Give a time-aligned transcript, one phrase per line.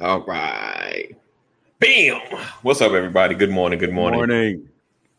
[0.00, 1.10] All right.
[1.80, 2.20] Bam.
[2.62, 3.34] What's up, everybody?
[3.34, 3.80] Good morning.
[3.80, 4.18] Good morning.
[4.20, 4.68] Morning.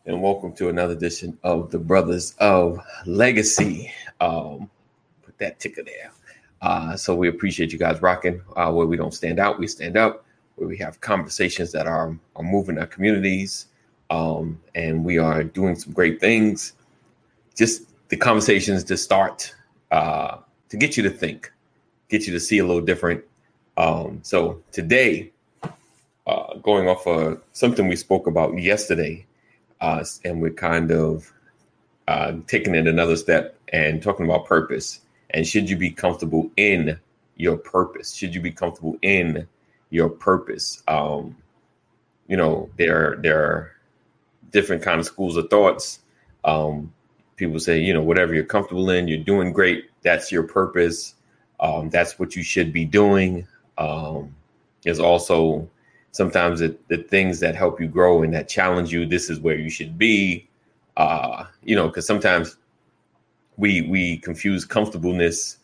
[0.06, 3.92] And welcome to another edition of the Brothers of Legacy.
[4.22, 4.70] Um,
[5.22, 6.12] put that ticker there.
[6.62, 8.40] Uh, so we appreciate you guys rocking.
[8.56, 10.24] Uh, where we don't stand out, we stand up.
[10.56, 13.66] Where we have conversations that are are moving our communities,
[14.08, 16.72] um, and we are doing some great things.
[17.54, 19.54] Just the conversations to start
[19.90, 20.38] uh,
[20.70, 21.52] to get you to think,
[22.08, 23.22] get you to see a little different.
[23.80, 25.32] Um, so today,
[26.26, 29.24] uh, going off of something we spoke about yesterday,
[29.80, 31.32] uh, and we're kind of
[32.06, 35.00] uh, taking it another step and talking about purpose.
[35.30, 37.00] And should you be comfortable in
[37.36, 38.12] your purpose?
[38.14, 39.48] Should you be comfortable in
[39.88, 40.82] your purpose?
[40.86, 41.38] Um,
[42.28, 43.72] you know, there there are
[44.50, 46.00] different kind of schools of thoughts.
[46.44, 46.92] Um,
[47.36, 49.88] people say, you know, whatever you're comfortable in, you're doing great.
[50.02, 51.14] That's your purpose.
[51.58, 53.46] Um, that's what you should be doing.
[53.80, 54.34] Um,
[54.84, 55.68] there's also
[56.12, 59.06] sometimes the, the things that help you grow and that challenge you.
[59.06, 60.46] This is where you should be.
[60.96, 62.56] Uh, you know, because sometimes
[63.56, 65.58] we we confuse comfortableness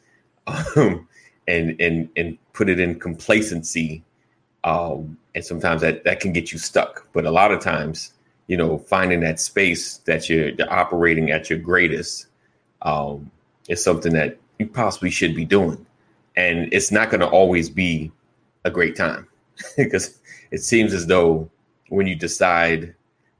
[0.46, 1.06] um,
[1.46, 4.02] and and and put it in complacency,
[4.64, 7.06] um, and sometimes that that can get you stuck.
[7.12, 8.14] But a lot of times,
[8.46, 12.26] you know, finding that space that you're, you're operating at your greatest
[12.82, 13.30] um,
[13.68, 15.85] is something that you possibly should be doing,
[16.36, 18.12] and it's not going to always be
[18.64, 19.26] a great time
[19.76, 20.18] because
[20.50, 21.48] it seems as though
[21.88, 22.94] when you decide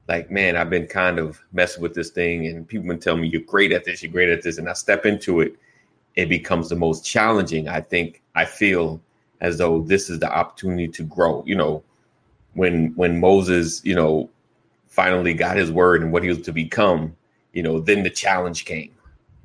[0.07, 3.27] like, man, I've been kind of messing with this thing, and people been telling me
[3.27, 5.55] you're great at this, you're great at this, and I step into it,
[6.15, 7.67] it becomes the most challenging.
[7.67, 9.01] I think I feel
[9.41, 11.43] as though this is the opportunity to grow.
[11.45, 11.83] You know,
[12.53, 14.29] when when Moses, you know,
[14.87, 17.15] finally got his word and what he was to become,
[17.53, 18.91] you know, then the challenge came.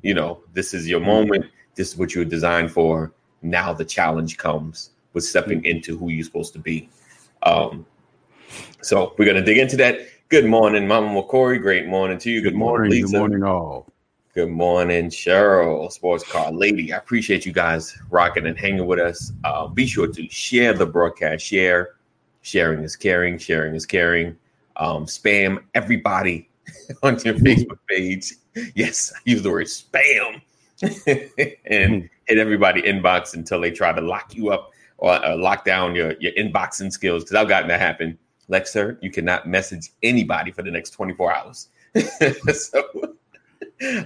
[0.02, 1.08] You know, this is your mm-hmm.
[1.08, 1.46] moment.
[1.74, 3.12] This is what you were designed for.
[3.42, 6.88] Now the challenge comes with stepping into who you're supposed to be.
[7.42, 7.84] Um,
[8.82, 10.00] so we're gonna dig into that.
[10.28, 11.60] Good morning, Mama McCory.
[11.60, 12.40] Great morning to you.
[12.40, 13.12] Good, good morning, morning Lisa.
[13.12, 13.92] Good morning, all.
[14.34, 16.90] Good morning, Cheryl, sports car lady.
[16.90, 19.30] I appreciate you guys rocking and hanging with us.
[19.44, 21.44] Uh, be sure to share the broadcast.
[21.44, 21.96] Share,
[22.40, 23.36] sharing is caring.
[23.36, 24.36] Sharing is caring.
[24.76, 26.48] Um, spam everybody
[27.02, 28.32] on your Facebook page.
[28.74, 30.40] Yes, I use the word spam,
[31.66, 35.94] and hit everybody inbox until they try to lock you up or uh, lock down
[35.94, 37.24] your your inboxing skills.
[37.24, 38.18] Because I've gotten that happen
[38.52, 41.68] Lexer, you cannot message anybody for the next 24 hours.
[42.52, 42.84] so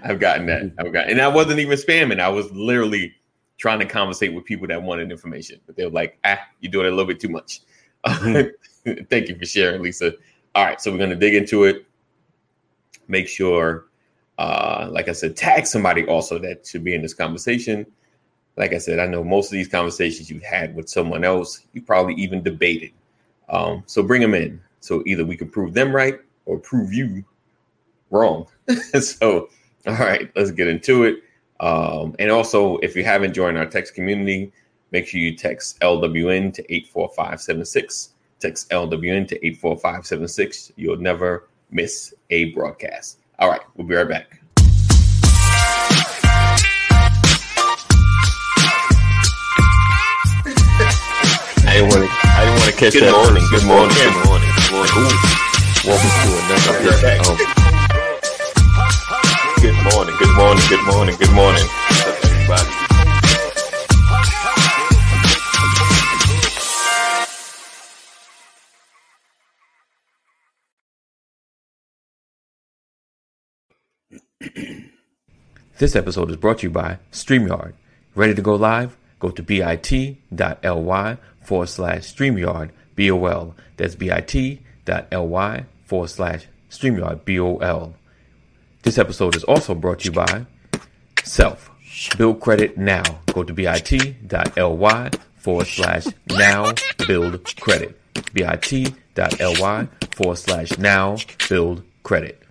[0.05, 0.73] I've gotten that.
[0.79, 2.21] I've got, and I wasn't even spamming.
[2.21, 3.15] I was literally
[3.59, 6.87] trying to conversate with people that wanted information, but they were like, "Ah, you're doing
[6.87, 7.61] it a little bit too much."
[8.07, 9.05] Mm-hmm.
[9.11, 10.13] Thank you for sharing, Lisa.
[10.55, 11.87] All right, so we're gonna dig into it.
[13.09, 13.87] Make sure,
[14.39, 17.87] uh, like I said, tag somebody also that should be in this conversation.
[18.57, 21.83] Like I said, I know most of these conversations you've had with someone else, you
[21.83, 22.93] probably even debated
[23.49, 24.61] um, so bring them in.
[24.81, 27.25] So either we can prove them right or prove you
[28.11, 28.47] wrong.
[29.01, 29.49] so,
[29.87, 31.23] all right, let's get into it.
[31.61, 34.53] Um, and also, if you haven't joined our text community,
[34.93, 38.11] make sure you text LWN to 84576.
[38.39, 40.73] Text LWN to 84576.
[40.77, 43.19] You'll never miss a broadcast.
[43.39, 44.41] All right, we'll be right back.
[51.77, 53.13] I want to I didn't want to catch good that.
[53.13, 53.93] Morning, good morning.
[54.01, 54.49] Good morning.
[54.49, 54.97] Good morning.
[54.97, 55.13] Ooh.
[55.85, 57.21] Welcome to another episode.
[57.21, 57.37] Um,
[59.61, 60.17] good morning.
[60.17, 60.65] Good morning.
[60.73, 61.21] Good morning.
[61.21, 61.69] Good morning.
[62.49, 62.65] everybody?
[75.77, 77.75] This episode is brought to you by StreamYard.
[78.15, 78.97] Ready to go live?
[79.19, 83.55] Go to bit.ly forward slash StreamYard BOL.
[83.77, 87.95] That's bit.ly forward slash StreamYard BOL.
[88.83, 90.47] This episode is also brought to you by
[91.25, 91.71] Self.
[92.19, 93.03] Build credit now.
[93.33, 96.73] Go to bit.ly forward slash now
[97.07, 97.99] build credit.
[98.33, 101.17] bit.ly forward slash now
[101.49, 102.43] build credit.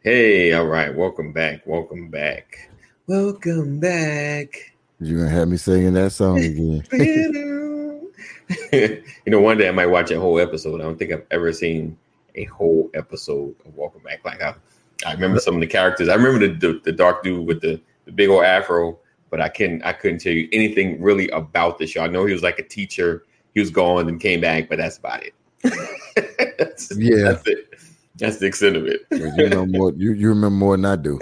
[0.00, 0.94] Hey, all right.
[0.94, 1.66] Welcome back.
[1.66, 2.70] Welcome back.
[3.06, 4.75] Welcome back.
[5.00, 6.82] You're gonna have me singing that song again.
[8.72, 10.80] you know, one day I might watch a whole episode.
[10.80, 11.98] I don't think I've ever seen
[12.34, 14.24] a whole episode of Welcome Back.
[14.24, 14.54] Like I,
[15.04, 16.08] I remember some of the characters.
[16.08, 18.98] I remember the, the, the dark dude with the, the big old afro,
[19.30, 22.02] but I couldn't I couldn't tell you anything really about the show.
[22.02, 23.24] I know he was like a teacher.
[23.52, 25.34] He was gone and came back, but that's about it.
[26.58, 27.74] that's, yeah, that's it.
[28.16, 29.00] That's the extent of it.
[29.10, 29.92] you know more.
[29.94, 31.18] You you remember more than I do.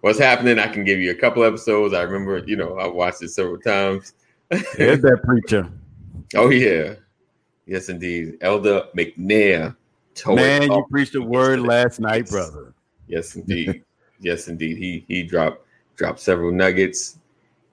[0.00, 0.58] What's happening.
[0.58, 1.94] I can give you a couple episodes.
[1.94, 4.12] I remember, you know, I watched it several times.
[4.50, 5.70] There's that preacher.
[6.34, 6.96] Oh yeah,
[7.64, 9.74] yes indeed, Elder McNair.
[10.26, 12.74] Man, you preached a word last night, brother.
[13.06, 13.82] Yes indeed,
[14.20, 14.76] yes indeed.
[14.76, 15.64] He he dropped
[15.96, 17.18] dropped several nuggets,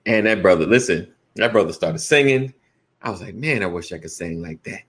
[0.06, 2.54] and that brother, listen, that brother started singing.
[3.02, 4.82] I was like, man, I wish I could sing like that.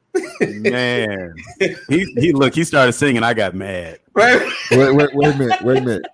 [0.62, 1.34] man,
[1.90, 3.24] he he look, he started singing.
[3.24, 4.00] I got mad.
[4.14, 4.50] Right?
[4.72, 6.06] Wait, wait, wait a minute, wait a minute.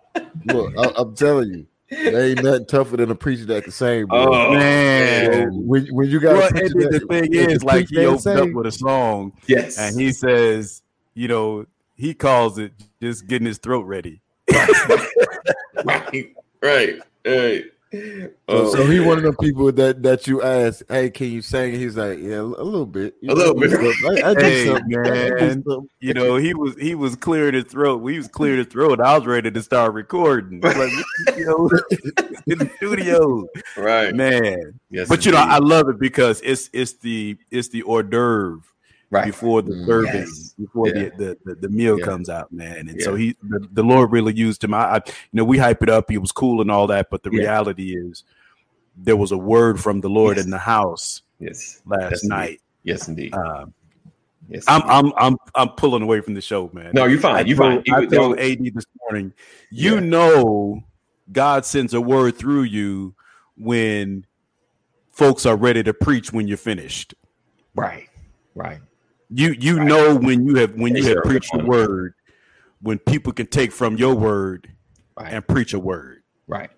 [0.45, 4.07] Look, I, am telling you, there ain't nothing tougher than a preacher that the same.
[4.07, 4.33] Bro.
[4.33, 8.67] Oh man, when when you got well, the thing is, like he opened up with
[8.67, 10.81] a song, yes, and he says,
[11.13, 11.65] you know,
[11.95, 14.21] he calls it just getting his throat ready.
[14.51, 17.65] right, right, right.
[17.93, 19.07] So, oh, so, he oh.
[19.07, 21.73] one of the people that that you ask, hey, can you sing?
[21.73, 23.71] He's like, yeah, a little bit, you a little bit.
[23.71, 25.63] I, I hey, man,
[25.99, 28.01] you know, he was he was clearing his throat.
[28.01, 28.99] We was clearing his throat.
[28.99, 30.91] I was ready to start recording, like,
[31.37, 31.69] you know,
[32.47, 33.45] in the studio,
[33.77, 34.79] right, man.
[34.89, 35.25] Yes, but indeed.
[35.27, 38.72] you know, I love it because it's it's the it's the hors d'oeuvre
[39.13, 39.25] right.
[39.25, 40.55] before the mm, serving, yes.
[40.59, 41.09] before yeah.
[41.17, 42.05] the, the, the meal yeah.
[42.05, 42.89] comes out, man.
[42.89, 43.05] And yeah.
[43.05, 44.73] so he, the, the, Lord really used him.
[44.73, 46.09] I, I, you know, we hype it up.
[46.09, 48.23] He was cool and all that, but the reality is,
[48.95, 50.45] there was a word from the Lord yes.
[50.45, 51.23] in the house.
[51.39, 52.49] Yes, last That's night.
[52.49, 52.59] Indeed.
[52.83, 53.33] Yes, indeed.
[53.33, 53.65] Uh,
[54.49, 56.91] yes, I'm, I'm, I'm, I'm pulling away from the show, man.
[56.93, 57.47] No, you're fine.
[57.47, 57.83] You're fine.
[57.91, 59.33] I told AD this morning.
[59.71, 60.83] You know,
[61.31, 63.15] God sends a word through you
[63.57, 64.25] when
[65.11, 67.13] folks are ready to preach when you're finished.
[67.75, 68.09] Right.
[68.55, 68.79] Right.
[69.33, 69.87] You you right.
[69.87, 72.13] know when you have when you have preached a word,
[72.81, 74.69] when people can take from your word
[75.17, 75.33] right.
[75.33, 76.21] and preach a word.
[76.47, 76.69] Right,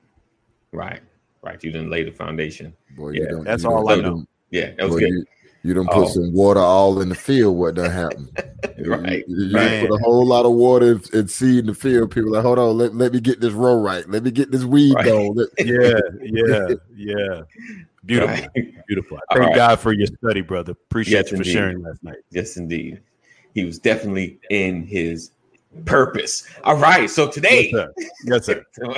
[0.72, 1.02] right,
[1.42, 1.62] right.
[1.64, 2.74] You didn't lay the foundation.
[2.96, 4.26] Boy, yeah, that's all I know.
[4.52, 5.10] Yeah, that was boy, good.
[5.10, 5.26] You,
[5.64, 6.08] you don't put oh.
[6.08, 7.58] some water all in the field.
[7.58, 8.30] What done happen?
[8.86, 9.26] right.
[9.28, 12.12] You, you put a whole lot of water and seed in the field.
[12.12, 14.08] People like, hold on, let, let me get this row right.
[14.08, 15.06] Let me get this weed right.
[15.06, 15.36] going.
[15.58, 17.42] yeah, yeah, yeah.
[18.06, 18.86] Beautiful, right.
[18.88, 19.20] beautiful.
[19.34, 19.56] Thank right.
[19.56, 20.74] God for your study, brother.
[20.74, 21.54] Appreciate yes, you for indeed.
[21.54, 22.18] sharing last night.
[22.30, 23.02] Yes, indeed.
[23.54, 25.32] He was definitely in his
[25.86, 26.48] purpose.
[26.64, 27.10] All right.
[27.10, 27.72] So today,
[28.26, 28.64] yes, sir.
[28.84, 28.94] Yes,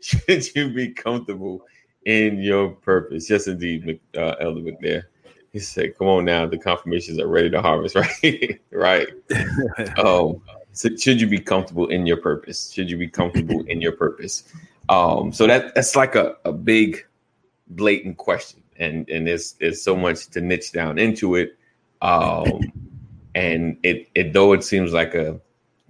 [0.00, 1.64] should you be comfortable
[2.04, 3.28] in your purpose?
[3.28, 5.04] Yes, indeed, uh, Elder McNair.
[5.52, 7.96] He said, "Come on now, the confirmations are ready to harvest."
[8.70, 9.98] Right, right.
[9.98, 10.40] um,
[10.72, 12.70] so should you be comfortable in your purpose?
[12.72, 14.44] Should you be comfortable in your purpose?
[14.88, 17.04] Um, so that that's like a, a big
[17.76, 21.56] blatant question, and and there's there's so much to niche down into it.
[22.00, 22.60] Um,
[23.34, 25.40] and it it though it seems like a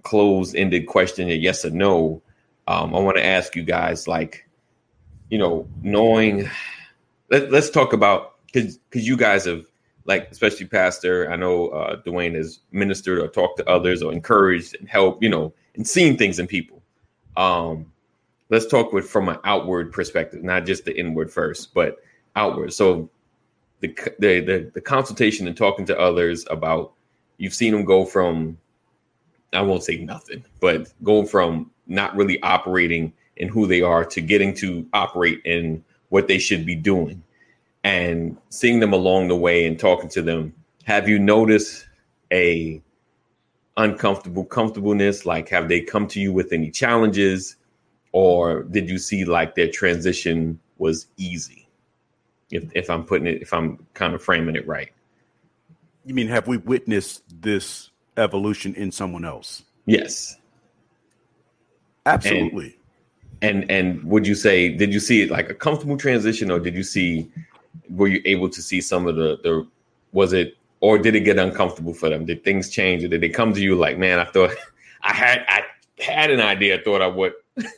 [0.02, 2.22] closed ended question, a yes or no.
[2.68, 4.48] Um, I want to ask you guys, like,
[5.30, 6.48] you know, knowing.
[7.30, 9.64] Let, let's talk about because because you guys have
[10.04, 14.76] like especially pastor i know uh dwayne has ministered or talked to others or encouraged
[14.78, 16.82] and helped you know and seen things in people
[17.36, 17.91] um
[18.52, 21.96] let's talk with from an outward perspective, not just the inward first, but
[22.36, 22.72] outward.
[22.72, 23.08] So
[23.80, 23.88] the
[24.18, 26.92] the the, the consultation and talking to others about
[27.38, 28.58] you've seen them go from
[29.54, 34.20] I won't say nothing, but going from not really operating in who they are to
[34.20, 37.22] getting to operate in what they should be doing
[37.84, 40.54] and seeing them along the way and talking to them.
[40.84, 41.88] Have you noticed
[42.30, 42.82] a
[43.78, 45.24] uncomfortable comfortableness?
[45.24, 47.56] Like have they come to you with any challenges
[48.12, 51.68] or did you see like their transition was easy?
[52.50, 54.92] If if I'm putting it, if I'm kind of framing it right.
[56.04, 59.62] You mean have we witnessed this evolution in someone else?
[59.86, 60.36] Yes.
[62.04, 62.76] Absolutely.
[63.40, 66.60] And, and and would you say did you see it like a comfortable transition or
[66.60, 67.30] did you see
[67.90, 69.66] were you able to see some of the the
[70.12, 72.26] was it or did it get uncomfortable for them?
[72.26, 74.50] Did things change or did they come to you like, man, I thought
[75.02, 75.62] I had I
[76.02, 77.32] had an idea, I thought I would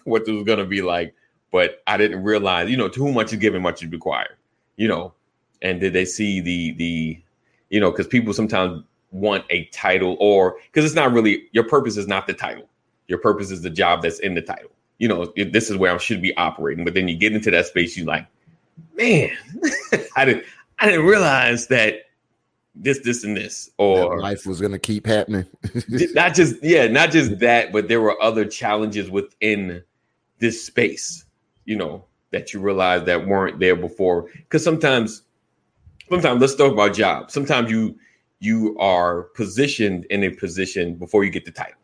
[0.04, 1.14] what this was gonna be like,
[1.52, 4.36] but I didn't realize, you know, too much is given, much is required,
[4.76, 5.14] you know.
[5.62, 7.22] And did they see the the,
[7.70, 11.96] you know, because people sometimes want a title or because it's not really your purpose
[11.96, 12.68] is not the title.
[13.06, 14.70] Your purpose is the job that's in the title.
[14.98, 16.84] You know, this is where I should be operating.
[16.84, 18.26] But then you get into that space, you like,
[18.96, 19.30] man,
[20.16, 20.44] I didn't
[20.78, 22.03] I didn't realize that
[22.74, 25.46] this, this, and this, or that life was going to keep happening.
[26.14, 29.82] not just, yeah, not just that, but there were other challenges within
[30.38, 31.24] this space,
[31.64, 34.28] you know, that you realize that weren't there before.
[34.32, 35.22] Because sometimes,
[36.08, 37.32] sometimes let's talk about jobs.
[37.32, 37.96] Sometimes you
[38.40, 41.80] you are positioned in a position before you get the title.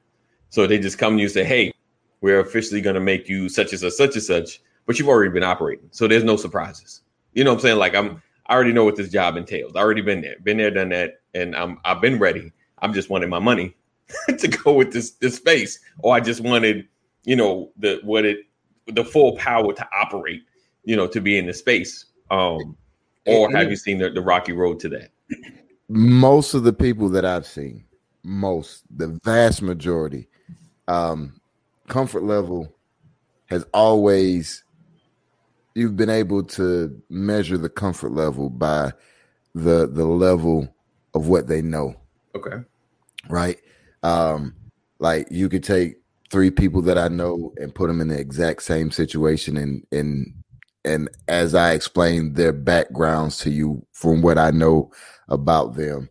[0.50, 1.72] So they just come to you and say, "Hey,
[2.20, 5.30] we're officially going to make you such as a such and such," but you've already
[5.30, 7.02] been operating, so there's no surprises.
[7.32, 7.78] You know what I'm saying?
[7.78, 9.72] Like I'm I already know what this job entails.
[9.76, 12.52] I already been there, been there, done that, and I'm I've been ready.
[12.80, 13.76] I'm just wanting my money
[14.38, 16.88] to go with this this space, or I just wanted,
[17.24, 18.40] you know, the what it
[18.86, 20.42] the full power to operate,
[20.82, 22.06] you know, to be in the space.
[22.32, 22.76] Um,
[23.26, 25.10] or have you seen the, the rocky road to that?
[25.88, 27.84] Most of the people that I've seen,
[28.24, 30.28] most, the vast majority,
[30.88, 31.40] um,
[31.88, 32.74] comfort level
[33.46, 34.64] has always
[35.74, 38.92] you've been able to measure the comfort level by
[39.54, 40.72] the the level
[41.14, 41.94] of what they know.
[42.34, 42.56] Okay.
[43.28, 43.58] Right.
[44.02, 44.54] Um,
[44.98, 45.96] like you could take
[46.30, 50.34] three people that I know and put them in the exact same situation and and
[50.84, 54.90] and as I explain their backgrounds to you from what I know
[55.28, 56.08] about them,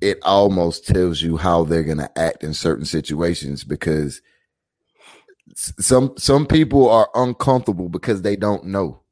[0.00, 4.20] it almost tells you how they're going to act in certain situations because
[5.54, 9.02] some some people are uncomfortable because they don't know.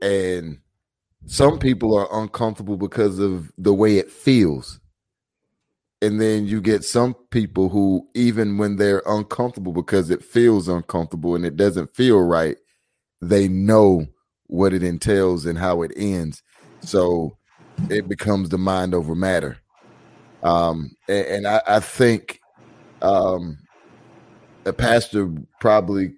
[0.00, 0.58] And
[1.26, 4.80] some people are uncomfortable because of the way it feels.
[6.02, 11.34] And then you get some people who, even when they're uncomfortable because it feels uncomfortable
[11.34, 12.56] and it doesn't feel right,
[13.22, 14.06] they know
[14.46, 16.42] what it entails and how it ends.
[16.80, 17.36] So
[17.90, 19.58] it becomes the mind over matter.
[20.42, 22.40] Um, and, and I, I, think
[23.02, 23.58] um,
[24.66, 26.14] a pastor probably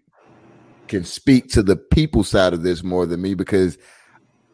[0.88, 3.78] can speak to the people side of this more than me because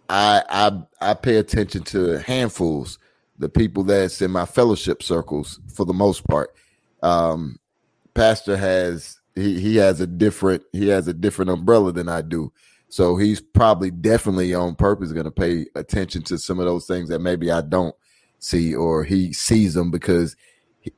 [0.08, 2.98] I I I pay attention to handfuls,
[3.38, 6.54] the people that's in my fellowship circles for the most part.
[7.02, 7.58] Um,
[8.14, 12.52] pastor has he he has a different he has a different umbrella than I do.
[12.88, 17.08] So he's probably definitely on purpose going to pay attention to some of those things
[17.08, 17.94] that maybe I don't
[18.38, 20.36] see or he sees them because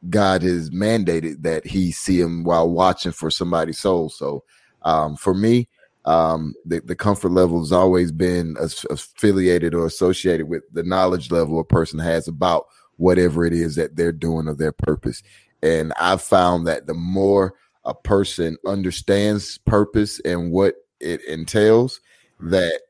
[0.09, 4.09] God has mandated that he see them while watching for somebody's soul.
[4.09, 4.45] So
[4.83, 5.69] um, for me,
[6.05, 11.59] um, the, the comfort level has always been affiliated or associated with the knowledge level
[11.59, 12.67] a person has about
[12.97, 15.23] whatever it is that they're doing or their purpose.
[15.63, 22.01] And I've found that the more a person understands purpose and what it entails,
[22.41, 22.81] that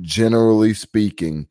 [0.00, 1.48] generally speaking,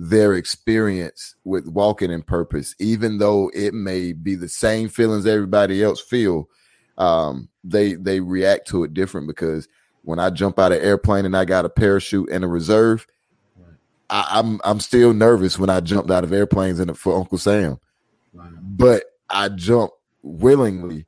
[0.00, 5.82] their experience with walking in purpose, even though it may be the same feelings everybody
[5.82, 6.48] else feel,
[6.98, 9.68] um, they they react to it different because
[10.02, 13.08] when I jump out of airplane and I got a parachute and a reserve,
[14.08, 17.38] I, am I'm, I'm still nervous when I jumped out of airplanes and for Uncle
[17.38, 17.80] Sam,
[18.32, 21.06] but I jumped willingly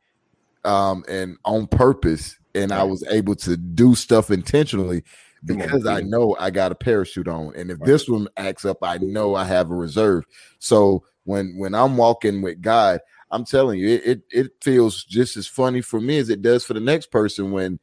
[0.65, 5.05] um, and on purpose, and I was able to do stuff intentionally
[5.45, 7.87] because I know I got a parachute on, and if right.
[7.87, 10.25] this one acts up, I know I have a reserve.
[10.59, 15.37] So when when I'm walking with God, I'm telling you, it, it, it feels just
[15.37, 17.79] as funny for me as it does for the next person when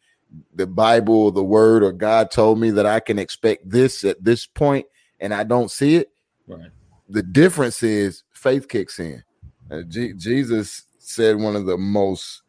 [0.54, 4.46] the Bible, the Word, or God told me that I can expect this at this
[4.46, 4.86] point,
[5.20, 6.10] and I don't see it.
[6.48, 6.70] Right.
[7.10, 9.24] The difference is faith kicks in.
[9.72, 12.42] Uh, G- Jesus said one of the most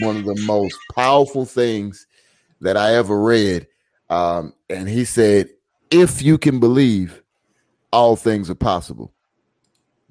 [0.00, 2.06] one of the most powerful things
[2.62, 3.66] that I ever read
[4.12, 5.48] um, and he said,
[5.90, 7.22] if you can believe,
[7.92, 9.14] all things are possible.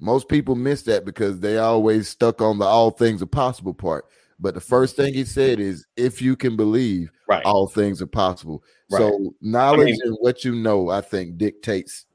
[0.00, 4.06] Most people miss that because they always stuck on the all things are possible part.
[4.40, 7.44] But the first thing he said is, if you can believe, right.
[7.44, 8.64] all things are possible.
[8.90, 8.98] Right.
[8.98, 12.06] So knowledge I mean, and what you know, I think, dictates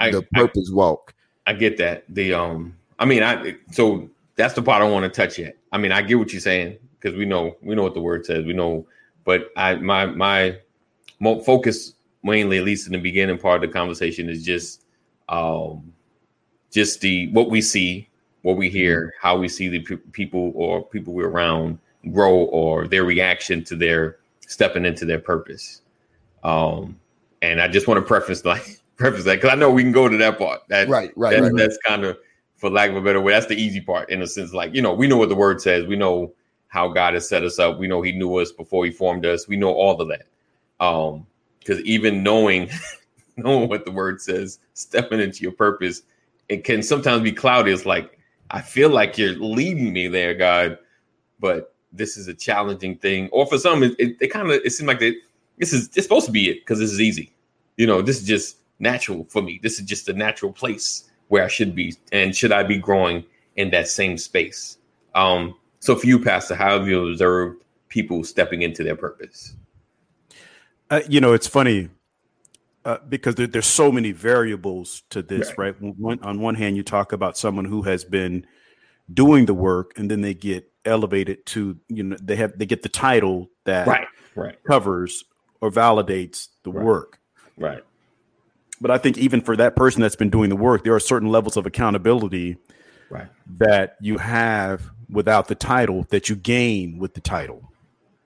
[0.00, 1.14] I, the purpose I, walk.
[1.46, 2.04] I get that.
[2.08, 5.56] The um, I mean, I so that's the part I want to touch yet.
[5.70, 8.26] I mean, I get what you're saying because we know we know what the word
[8.26, 8.44] says.
[8.44, 8.88] We know,
[9.24, 10.58] but I my my
[11.20, 14.84] focus mainly, at least in the beginning part of the conversation, is just
[15.28, 15.92] um,
[16.72, 18.08] just the what we see,
[18.42, 19.26] what we hear, mm-hmm.
[19.26, 21.78] how we see the pe- people or people we're around
[22.12, 25.82] grow, or their reaction to their stepping into their purpose.
[26.44, 26.98] Um,
[27.42, 30.08] and I just want to preface like preface that because I know we can go
[30.08, 30.62] to that part.
[30.68, 31.52] That, right, right, that, right.
[31.56, 32.18] That's kind of,
[32.56, 34.52] for lack of a better way, that's the easy part in a sense.
[34.52, 35.86] Like you know, we know what the word says.
[35.86, 36.32] We know
[36.68, 37.78] how God has set us up.
[37.78, 39.48] We know He knew us before He formed us.
[39.48, 40.26] We know all of that.
[40.80, 41.26] Um,
[41.58, 42.70] because even knowing
[43.36, 46.02] knowing what the word says, stepping into your purpose,
[46.48, 47.72] it can sometimes be cloudy.
[47.72, 48.18] It's like
[48.50, 50.78] I feel like you're leading me there, God,
[51.40, 53.28] but this is a challenging thing.
[53.32, 55.16] Or for some, it, it, it kind of it seems like they,
[55.58, 57.32] this is it's supposed to be it because this is easy.
[57.76, 59.60] You know, this is just natural for me.
[59.62, 63.24] This is just a natural place where I should be, and should I be growing
[63.56, 64.78] in that same space?
[65.14, 69.54] Um, so for you, Pastor, how have you observed people stepping into their purpose?
[70.90, 71.88] Uh, you know, it's funny
[72.84, 75.74] uh, because there, there's so many variables to this, right?
[75.80, 75.96] right?
[75.98, 78.46] One, on one hand, you talk about someone who has been
[79.12, 82.82] doing the work, and then they get elevated to, you know, they have they get
[82.82, 84.56] the title that right, right.
[84.64, 85.24] covers
[85.60, 86.84] or validates the right.
[86.84, 87.18] work,
[87.56, 87.82] right?
[88.80, 91.30] But I think even for that person that's been doing the work, there are certain
[91.30, 92.58] levels of accountability
[93.10, 93.26] right.
[93.58, 97.72] that you have without the title that you gain with the title.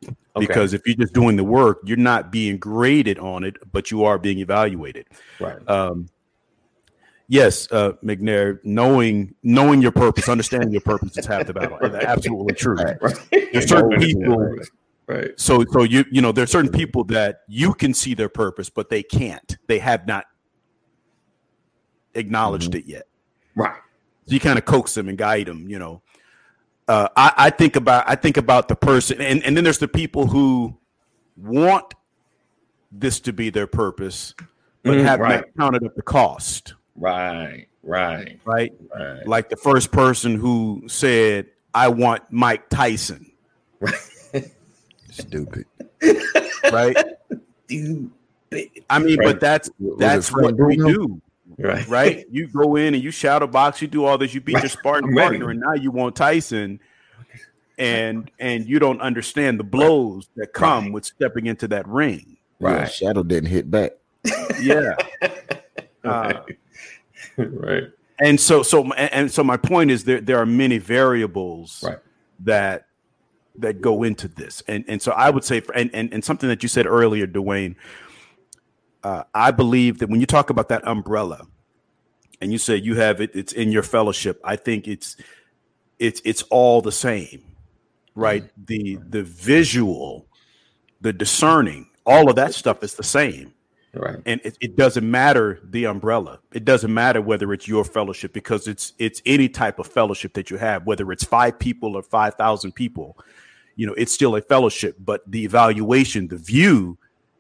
[0.07, 0.17] Okay.
[0.47, 4.05] Because if you're just doing the work, you're not being graded on it, but you
[4.05, 5.07] are being evaluated.
[5.41, 5.59] Right.
[5.69, 6.09] Um,
[7.29, 11.79] yes, uh, McNair, knowing knowing your purpose, understanding your purpose is half the battle.
[11.85, 12.77] Absolutely true.
[12.77, 12.99] Right.
[13.53, 14.57] There's certain people.
[15.07, 15.31] Right.
[15.37, 18.89] So so you you know there's certain people that you can see their purpose, but
[18.89, 19.59] they can't.
[19.67, 20.27] They have not
[22.15, 22.79] acknowledged mm-hmm.
[22.79, 23.07] it yet.
[23.57, 23.75] Right.
[24.27, 25.69] So you kind of coax them and guide them.
[25.69, 26.03] You know,
[26.91, 29.87] uh, I, I think about I think about the person, and and then there's the
[29.87, 30.77] people who
[31.37, 31.95] want
[32.91, 34.35] this to be their purpose,
[34.83, 35.37] but mm, have right.
[35.37, 36.75] not counted up the cost.
[36.97, 39.25] Right, right, right, right.
[39.25, 43.31] Like the first person who said, "I want Mike Tyson."
[45.11, 45.67] Stupid.
[46.73, 46.97] Right.
[47.67, 48.11] Stupid.
[48.91, 49.27] I mean, right.
[49.27, 51.23] but that's that's what we do.
[51.59, 51.87] Right.
[51.89, 52.27] Right.
[52.31, 54.63] You go in and you shadow box, you do all this, you beat right.
[54.63, 56.81] your sparring partner, and now you want Tyson.
[57.79, 60.93] And and you don't understand the blows that come right.
[60.93, 62.37] with stepping into that ring.
[62.61, 62.81] Right.
[62.81, 63.93] Yeah, shadow didn't hit back.
[64.61, 64.97] Yeah.
[66.03, 66.33] Uh,
[67.37, 67.85] right.
[68.21, 71.99] And so so and so my point is there there are many variables right.
[72.41, 72.87] that
[73.59, 74.63] that go into this.
[74.69, 77.27] And and so I would say for, and, and and something that you said earlier,
[77.27, 77.77] Dwayne,
[79.03, 81.47] uh, I believe that when you talk about that umbrella
[82.41, 85.17] and you say you have it, it's in your fellowship, I think it's
[85.99, 87.43] it's it's all the same,
[88.15, 88.45] right?
[88.45, 88.65] Mm-hmm.
[88.67, 90.27] The the visual,
[91.01, 93.55] the discerning, all of that stuff is the same.
[93.93, 94.21] Right.
[94.25, 96.39] And it, it, doesn't matter the umbrella.
[96.53, 100.49] It doesn't matter whether it's your fellowship because it's it's any type of fellowship that
[100.49, 103.19] you have, whether it's five people or five thousand people,
[103.75, 106.99] you know, it's still a fellowship, but the evaluation, the view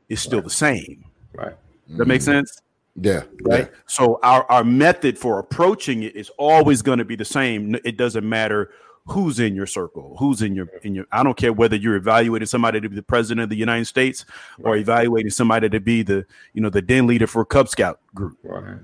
[0.09, 0.45] is still right.
[0.45, 1.05] the same.
[1.35, 1.55] Right.
[1.91, 2.39] That makes mm-hmm.
[2.39, 2.63] sense?
[2.97, 3.23] Yeah.
[3.43, 3.69] Right.
[3.71, 3.79] Yeah.
[3.87, 7.77] So our, our method for approaching it is always going to be the same.
[7.85, 8.71] It doesn't matter
[9.07, 12.47] who's in your circle, who's in your in your I don't care whether you're evaluating
[12.47, 14.25] somebody to be the president of the United States
[14.63, 18.01] or evaluating somebody to be the, you know, the den leader for a Cub Scout
[18.15, 18.39] group.
[18.43, 18.79] Right.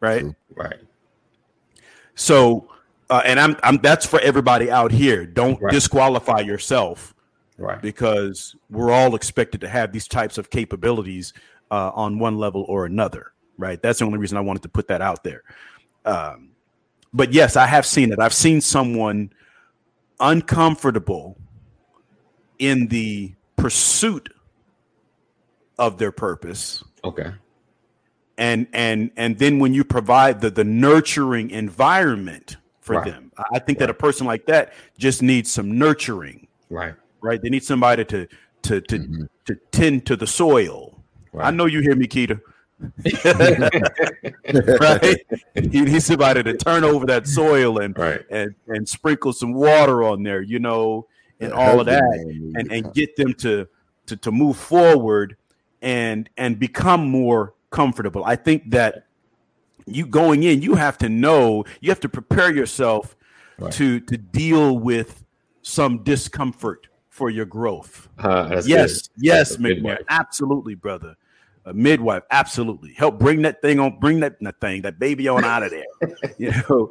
[0.00, 0.24] Right.
[0.54, 0.78] Right.
[2.14, 2.68] So
[3.10, 5.26] uh, and I'm I'm that's for everybody out here.
[5.26, 5.72] Don't right.
[5.72, 7.14] disqualify yourself
[7.60, 7.80] right.
[7.80, 11.32] because we're all expected to have these types of capabilities
[11.70, 13.80] uh, on one level or another right?
[13.80, 15.44] That's the only reason i wanted to put that out there.
[16.04, 16.48] Um,
[17.12, 18.18] but yes i have seen it.
[18.18, 19.32] I've seen someone
[20.18, 21.36] uncomfortable
[22.58, 24.32] in the pursuit
[25.78, 26.82] of their purpose.
[27.04, 27.32] Okay.
[28.38, 33.04] And and and then when you provide the the nurturing environment for right.
[33.04, 33.80] them i think right.
[33.80, 36.48] that a person like that just needs some nurturing.
[36.70, 37.40] Right right?
[37.40, 38.26] They need somebody to
[38.62, 39.24] to to mm-hmm.
[39.46, 41.00] to tend to the soil.
[41.32, 41.46] Right.
[41.46, 42.40] I know you hear me, Keita.
[44.80, 45.26] right?
[45.54, 48.22] You need somebody to turn over that soil and right.
[48.30, 51.06] and and sprinkle some water on there, you know,
[51.40, 53.68] and all of that, and and get them to
[54.06, 55.36] to to move forward
[55.82, 58.24] and and become more comfortable.
[58.24, 59.06] I think that
[59.86, 63.16] you going in, you have to know, you have to prepare yourself
[63.58, 63.72] right.
[63.74, 65.24] to to deal with
[65.62, 66.88] some discomfort
[67.20, 68.08] for your growth.
[68.20, 69.24] Uh, yes, good.
[69.24, 71.16] yes, McMahon, absolutely, brother.
[71.64, 72.92] A midwife, absolutely.
[72.92, 75.84] Help bring that thing on, bring that, that thing, that baby on out of there.
[76.38, 76.90] You know,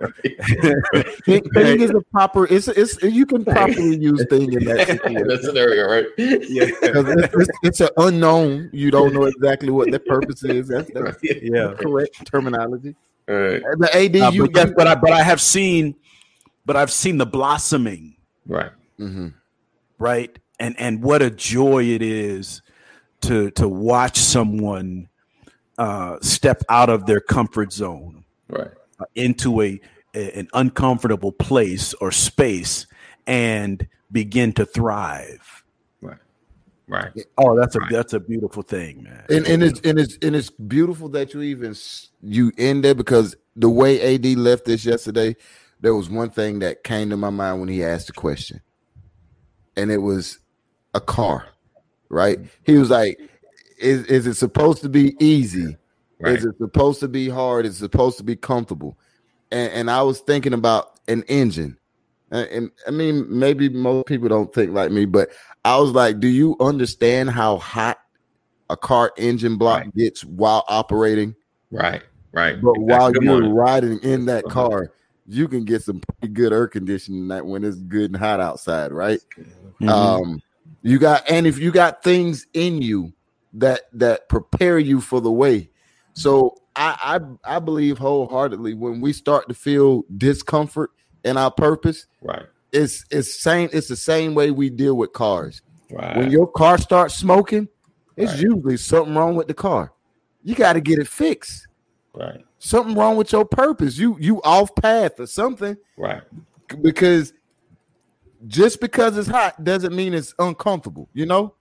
[1.25, 2.45] thing, thing is a proper.
[2.47, 6.05] It's it's you can properly use thing in that, scenario, right?
[6.17, 8.69] Yeah, it's, it's, it's, an unknown.
[8.73, 10.67] You don't know exactly what the purpose is.
[10.67, 12.95] That's, that's yeah, correct terminology.
[13.27, 13.61] Right.
[13.77, 15.95] The AD, uh, you, but, yes, but I but I have seen,
[16.65, 18.15] but I've seen the blossoming.
[18.47, 18.71] Right.
[18.99, 19.29] Mm-hmm
[19.99, 20.39] right?
[20.59, 22.61] And and what a joy it is
[23.21, 25.09] to to watch someone
[25.77, 29.79] uh, step out of their comfort zone, right, uh, into a,
[30.13, 32.87] a, an uncomfortable place or space,
[33.27, 35.63] and begin to thrive.
[36.01, 36.17] Right,
[36.87, 37.11] right.
[37.37, 37.91] Oh, that's a right.
[37.91, 39.23] that's a beautiful thing, man.
[39.29, 41.75] And and it's and it's and it's beautiful that you even
[42.21, 45.35] you end there because the way AD left this yesterday,
[45.79, 48.61] there was one thing that came to my mind when he asked the question
[49.75, 50.39] and it was
[50.93, 51.47] a car,
[52.09, 52.39] right?
[52.63, 53.19] He was like,
[53.79, 55.77] "Is is it supposed to be easy?
[56.19, 56.35] Right.
[56.35, 57.65] Is it supposed to be hard?
[57.65, 58.97] Is it supposed to be comfortable?"
[59.51, 61.77] And, and I was thinking about an engine,
[62.31, 65.29] and, and I mean, maybe most people don't think like me, but
[65.65, 67.99] I was like, "Do you understand how hot
[68.69, 69.95] a car engine block right.
[69.95, 71.35] gets while operating?"
[71.71, 72.01] Right,
[72.31, 72.61] right.
[72.61, 74.53] But while you're riding in that uh-huh.
[74.53, 74.91] car,
[75.29, 78.91] you can get some pretty good air conditioning that when it's good and hot outside,
[78.91, 79.19] right?
[79.81, 79.89] Mm-hmm.
[79.89, 80.41] Um,
[80.81, 83.13] you got and if you got things in you
[83.53, 85.69] that that prepare you for the way.
[86.13, 90.91] So I I, I believe wholeheartedly when we start to feel discomfort
[91.23, 92.45] in our purpose, right?
[92.71, 95.61] It's it's same it's the same way we deal with cars.
[95.91, 96.17] Right.
[96.17, 97.67] When your car starts smoking,
[98.15, 98.41] it's right.
[98.41, 99.91] usually something wrong with the car.
[100.43, 101.67] You got to get it fixed.
[102.13, 102.43] Right.
[102.59, 103.97] Something wrong with your purpose.
[103.97, 105.77] You you off path or something.
[105.97, 106.21] Right.
[106.81, 107.33] Because
[108.47, 111.53] just because it's hot doesn't mean it's uncomfortable, you know?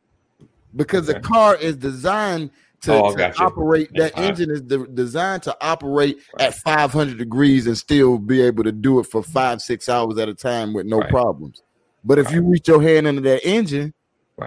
[0.76, 1.18] Because okay.
[1.18, 2.50] the car is designed
[2.82, 6.48] to, oh, to operate that engine is de- designed to operate right.
[6.48, 10.28] at 500 degrees and still be able to do it for five six hours at
[10.28, 11.10] a time with no right.
[11.10, 11.62] problems
[12.04, 12.36] but if right.
[12.36, 13.92] you reach your hand into that engine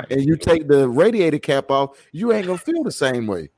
[0.10, 3.50] and you take the radiator cap off you ain't gonna feel the same way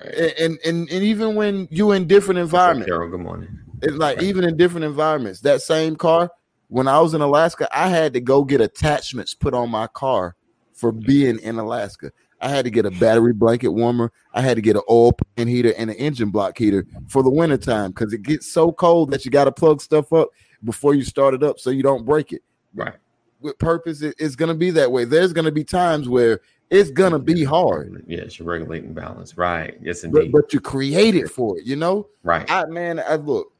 [0.00, 4.42] and, and and even when you in different environments Carol, good morning it's like even
[4.42, 6.28] in different environments that same car
[6.68, 10.34] when i was in alaska i had to go get attachments put on my car
[10.72, 14.12] for being in alaska I had to get a battery blanket warmer.
[14.34, 17.30] I had to get an oil pan heater and an engine block heater for the
[17.30, 20.28] wintertime because it gets so cold that you got to plug stuff up
[20.64, 22.42] before you start it up so you don't break it.
[22.74, 22.94] Right.
[23.40, 25.04] With purpose, it, it's going to be that way.
[25.04, 28.04] There's going to be times where it's going to be hard.
[28.06, 29.36] Yes, you're regulating balance.
[29.38, 29.76] Right.
[29.80, 30.32] Yes, indeed.
[30.32, 32.08] But, but you created for it, you know?
[32.22, 32.50] Right.
[32.50, 33.52] I, man, I look,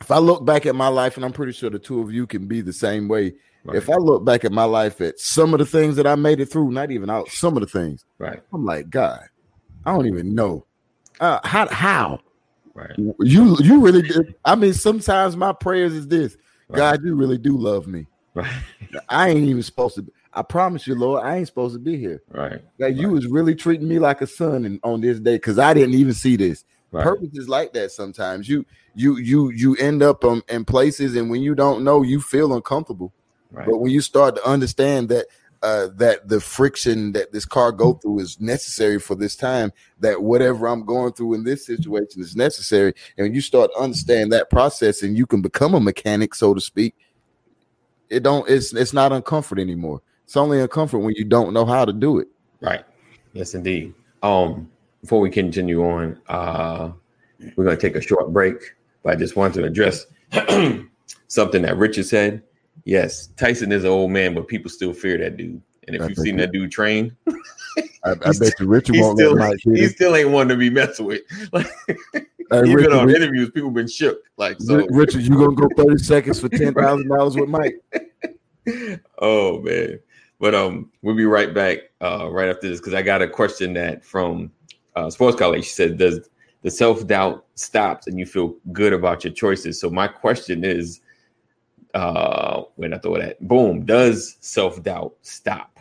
[0.00, 2.26] if I look back at my life, and I'm pretty sure the two of you
[2.26, 3.34] can be the same way
[3.68, 3.76] Right.
[3.76, 6.40] If I look back at my life at some of the things that I made
[6.40, 8.40] it through, not even out some of the things, right?
[8.52, 9.20] I'm like, God,
[9.84, 10.64] I don't even know
[11.20, 12.20] uh, how how.
[12.74, 12.96] Right.
[12.96, 14.36] You you really did.
[14.44, 16.36] I mean, sometimes my prayers is this:
[16.68, 16.78] right.
[16.78, 18.06] God, you really do love me.
[18.34, 18.50] Right.
[19.08, 20.02] I ain't even supposed to.
[20.02, 22.22] Be, I promise you, Lord, I ain't supposed to be here.
[22.30, 22.62] Right.
[22.78, 25.74] That you was really treating me like a son in, on this day because I
[25.74, 26.64] didn't even see this.
[26.90, 27.04] Right.
[27.04, 28.48] Purpose is like that sometimes.
[28.48, 32.20] You you you you end up um, in places, and when you don't know, you
[32.20, 33.12] feel uncomfortable.
[33.50, 33.66] Right.
[33.66, 35.26] But when you start to understand that
[35.62, 40.22] uh, that the friction that this car go through is necessary for this time, that
[40.22, 44.32] whatever I'm going through in this situation is necessary, and when you start to understand
[44.32, 46.94] that process, and you can become a mechanic, so to speak,
[48.08, 50.00] it don't it's it's not uncomfort anymore.
[50.24, 52.28] It's only uncomfort when you don't know how to do it.
[52.60, 52.84] Right.
[53.32, 53.94] Yes, indeed.
[54.22, 54.70] Um,
[55.00, 56.90] before we continue on, uh,
[57.56, 58.56] we're going to take a short break,
[59.02, 60.06] but I just wanted to address
[61.28, 62.42] something that Richard said
[62.88, 65.60] Yes, Tyson is an old man, but people still fear that dude.
[65.86, 67.14] And if I you've seen that dude train,
[68.02, 71.00] I, I bet you Richard won't still, let He still ain't one to be messed
[71.00, 71.20] with.
[71.52, 71.66] Like,
[72.14, 74.22] hey, even Richard, on interviews, people been shook.
[74.38, 77.78] Like, so Richard, you gonna go thirty seconds for ten thousand dollars with Mike?
[79.18, 80.00] oh man,
[80.40, 83.74] but um, we'll be right back uh, right after this because I got a question
[83.74, 84.50] that from
[84.98, 85.64] uh, Sports College.
[85.64, 86.28] She said, "Does
[86.62, 91.00] the self doubt stops and you feel good about your choices?" So my question is
[91.94, 95.80] uh when I thought that boom, does self-doubt stop?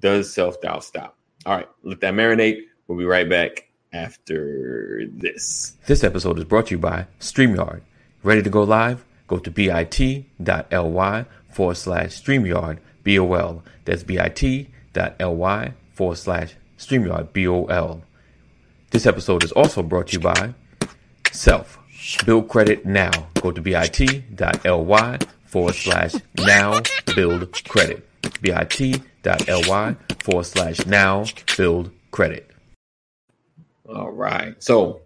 [0.00, 1.16] Does self-doubt stop?
[1.46, 2.62] All right, let that marinate.
[2.86, 5.76] We'll be right back after this.
[5.86, 7.80] This episode is brought to you by StreamYard.
[8.22, 9.04] Ready to go live?
[9.26, 13.62] Go to bit.ly forward slash StreamYard BOL.
[13.84, 18.02] That's bit.ly forward slash StreamYard BOL.
[18.90, 20.52] This episode is also brought to you by
[21.30, 21.78] Self.
[22.26, 23.28] Build credit now.
[23.40, 26.80] Go to bit.ly forward slash now
[27.14, 28.08] build credit.
[28.42, 31.24] bit.ly forward slash now
[31.56, 32.50] build credit.
[33.88, 34.60] All right.
[34.60, 35.02] So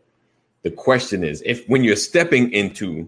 [0.62, 3.06] the question is if when you're stepping into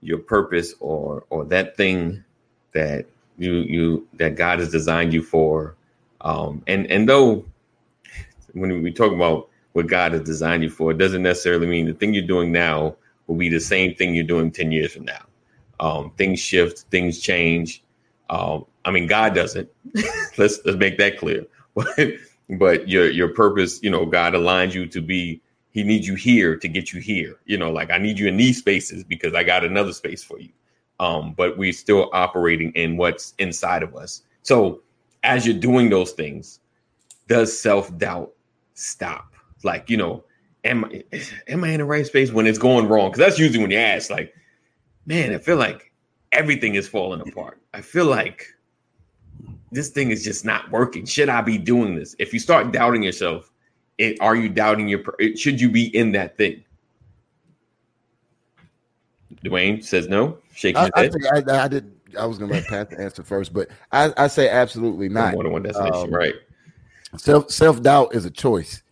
[0.00, 2.24] your purpose or or that thing
[2.72, 3.04] that
[3.36, 5.76] you you that God has designed you for,
[6.22, 7.44] um, and and though
[8.54, 11.94] when we talk about what God has designed you for, it doesn't necessarily mean the
[11.94, 15.24] thing you're doing now will be the same thing you're doing 10 years from now.
[15.80, 17.82] Um, things shift, things change.
[18.30, 19.68] Um, I mean, God doesn't.
[20.38, 21.46] let's let's make that clear.
[22.58, 25.40] But your your purpose, you know, God aligns you to be.
[25.70, 27.36] He needs you here to get you here.
[27.46, 30.38] You know, like I need you in these spaces because I got another space for
[30.38, 30.50] you.
[31.00, 34.22] Um, but we're still operating in what's inside of us.
[34.42, 34.82] So
[35.22, 36.60] as you're doing those things,
[37.26, 38.32] does self doubt
[38.74, 39.31] stop?
[39.64, 40.24] Like, you know,
[40.64, 41.02] am I
[41.48, 43.10] am I in the right space when it's going wrong?
[43.10, 44.34] Because that's usually when you ask, like,
[45.06, 45.92] man, I feel like
[46.32, 47.60] everything is falling apart.
[47.74, 48.46] I feel like
[49.70, 51.06] this thing is just not working.
[51.06, 52.14] Should I be doing this?
[52.18, 53.50] If you start doubting yourself,
[53.98, 55.02] it, are you doubting your?
[55.36, 56.64] Should you be in that thing?
[59.44, 60.38] Dwayne says no.
[60.54, 61.48] Shaking I, his head.
[61.48, 61.92] I, I, I, did.
[62.18, 65.36] I was going to let Pat answer first, but I, I say absolutely not.
[65.36, 66.34] Than one destination, um, right?
[67.16, 68.82] Self self doubt is a choice,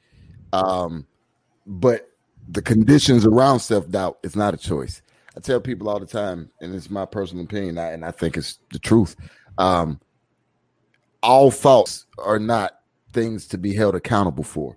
[0.53, 1.07] um,
[1.67, 2.11] but
[2.49, 5.03] the conditions around self doubt is not a choice.
[5.37, 8.59] I tell people all the time, and it's my personal opinion, and I think it's
[8.73, 9.15] the truth.
[9.59, 10.01] Um,
[11.23, 12.81] all thoughts are not
[13.13, 14.77] things to be held accountable for.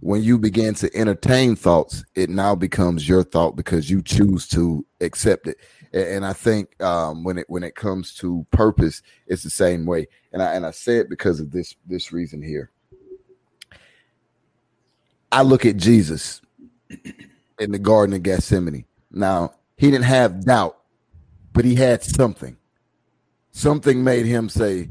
[0.00, 4.86] When you begin to entertain thoughts, it now becomes your thought because you choose to
[5.00, 5.56] accept it.
[5.92, 10.06] And, I think um, when it when it comes to purpose, it's the same way.
[10.32, 12.70] And I and I say it because of this this reason here.
[15.30, 16.40] I look at Jesus
[17.58, 18.84] in the Garden of Gethsemane.
[19.10, 20.78] Now, he didn't have doubt,
[21.52, 22.56] but he had something.
[23.52, 24.88] Something made him say,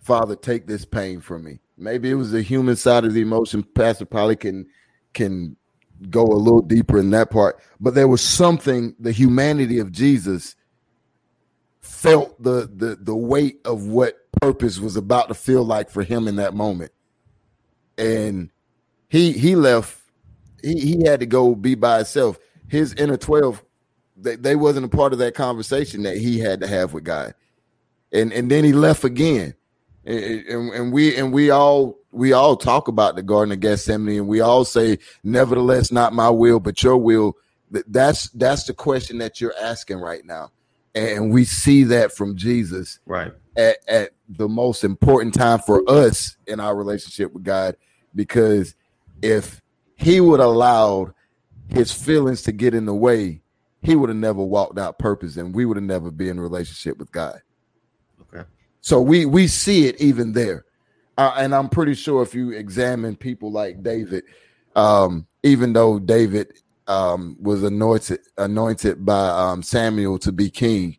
[0.00, 1.60] Father, take this pain from me.
[1.76, 3.62] Maybe it was the human side of the emotion.
[3.62, 4.66] Pastor probably can
[5.12, 5.56] can
[6.10, 10.54] go a little deeper in that part, but there was something the humanity of Jesus
[11.80, 16.28] felt the the the weight of what purpose was about to feel like for him
[16.28, 16.92] in that moment.
[17.98, 18.50] And
[19.16, 19.98] he he left
[20.62, 22.38] he, he had to go be by himself.
[22.68, 23.64] His inner 12,
[24.16, 27.34] they, they wasn't a part of that conversation that he had to have with God.
[28.12, 29.54] And and then he left again.
[30.04, 34.18] And, and, and we and we all we all talk about the Garden of Gethsemane
[34.18, 37.36] and we all say, nevertheless, not my will, but your will.
[37.70, 40.52] That's that's the question that you're asking right now.
[40.94, 46.36] And we see that from Jesus right at, at the most important time for us
[46.46, 47.76] in our relationship with God.
[48.14, 48.74] Because
[49.22, 49.60] if
[49.96, 51.12] he would have allowed
[51.68, 53.42] his feelings to get in the way,
[53.82, 56.98] he would have never walked out purpose and we would have never been in relationship
[56.98, 57.40] with God.
[58.22, 58.44] Okay.
[58.80, 60.64] So we we see it even there.
[61.18, 64.24] Uh, and I'm pretty sure if you examine people like David,
[64.74, 66.52] um, even though David
[66.86, 70.98] um, was anointed anointed by um, Samuel to be king,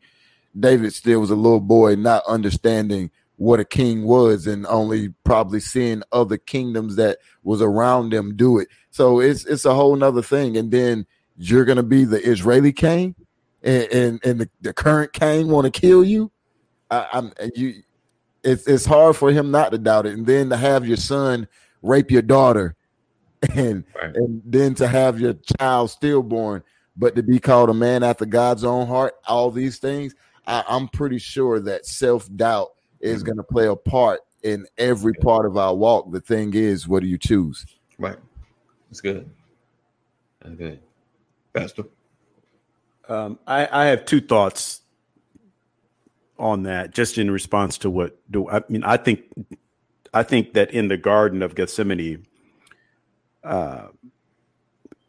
[0.59, 5.59] David still was a little boy, not understanding what a king was and only probably
[5.59, 8.67] seeing other kingdoms that was around them do it.
[8.89, 10.57] So it's it's a whole nother thing.
[10.57, 11.05] And then
[11.37, 13.15] you're gonna be the Israeli king
[13.63, 16.31] and and, and the, the current king want to kill you.
[16.89, 17.83] I, I'm you
[18.43, 20.13] it's it's hard for him not to doubt it.
[20.13, 21.47] And then to have your son
[21.83, 22.75] rape your daughter
[23.55, 24.15] and right.
[24.15, 26.63] and then to have your child stillborn,
[26.95, 30.15] but to be called a man after God's own heart, all these things,
[30.47, 35.45] I, I'm pretty sure that self-doubt is going to play a part in every part
[35.45, 36.11] of our walk.
[36.11, 37.65] The thing is, what do you choose?
[37.97, 38.17] Right.
[38.89, 39.29] That's good.
[40.41, 40.79] That's good.
[41.53, 41.83] Pastor.
[43.09, 44.81] Um, I, I have two thoughts
[46.37, 48.83] on that, just in response to what do I mean.
[48.83, 49.21] I think,
[50.13, 52.25] I think that in the Garden of Gethsemane,
[53.43, 53.87] uh,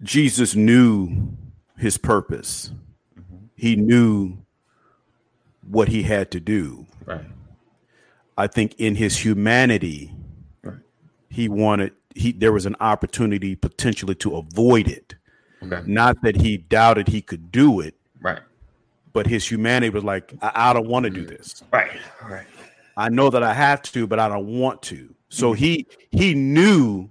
[0.03, 1.37] Jesus knew
[1.77, 2.73] his purpose.
[3.19, 3.37] Mm-hmm.
[3.57, 4.39] He knew
[5.69, 6.87] what he had to do.
[7.05, 7.25] Right.
[8.39, 10.15] I think in his humanity,
[10.63, 10.79] right.
[11.29, 15.17] he wanted he there was an opportunity potentially to avoid it.
[15.61, 15.83] Okay.
[15.87, 18.41] Not that he doubted he could do it, right?
[19.13, 21.65] But his humanity was like, I, I don't want to do this.
[21.73, 21.91] Right,
[22.25, 22.47] right.
[22.97, 25.13] I know that I have to, but I don't want to.
[25.31, 25.65] So mm-hmm.
[25.65, 27.11] he he knew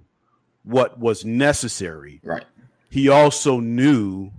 [0.62, 2.20] what was necessary.
[2.24, 2.44] Right.
[2.88, 4.30] He also knew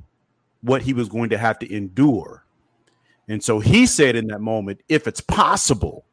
[0.61, 2.45] what he was going to have to endure.
[3.27, 6.05] And so he said in that moment, if it's possible,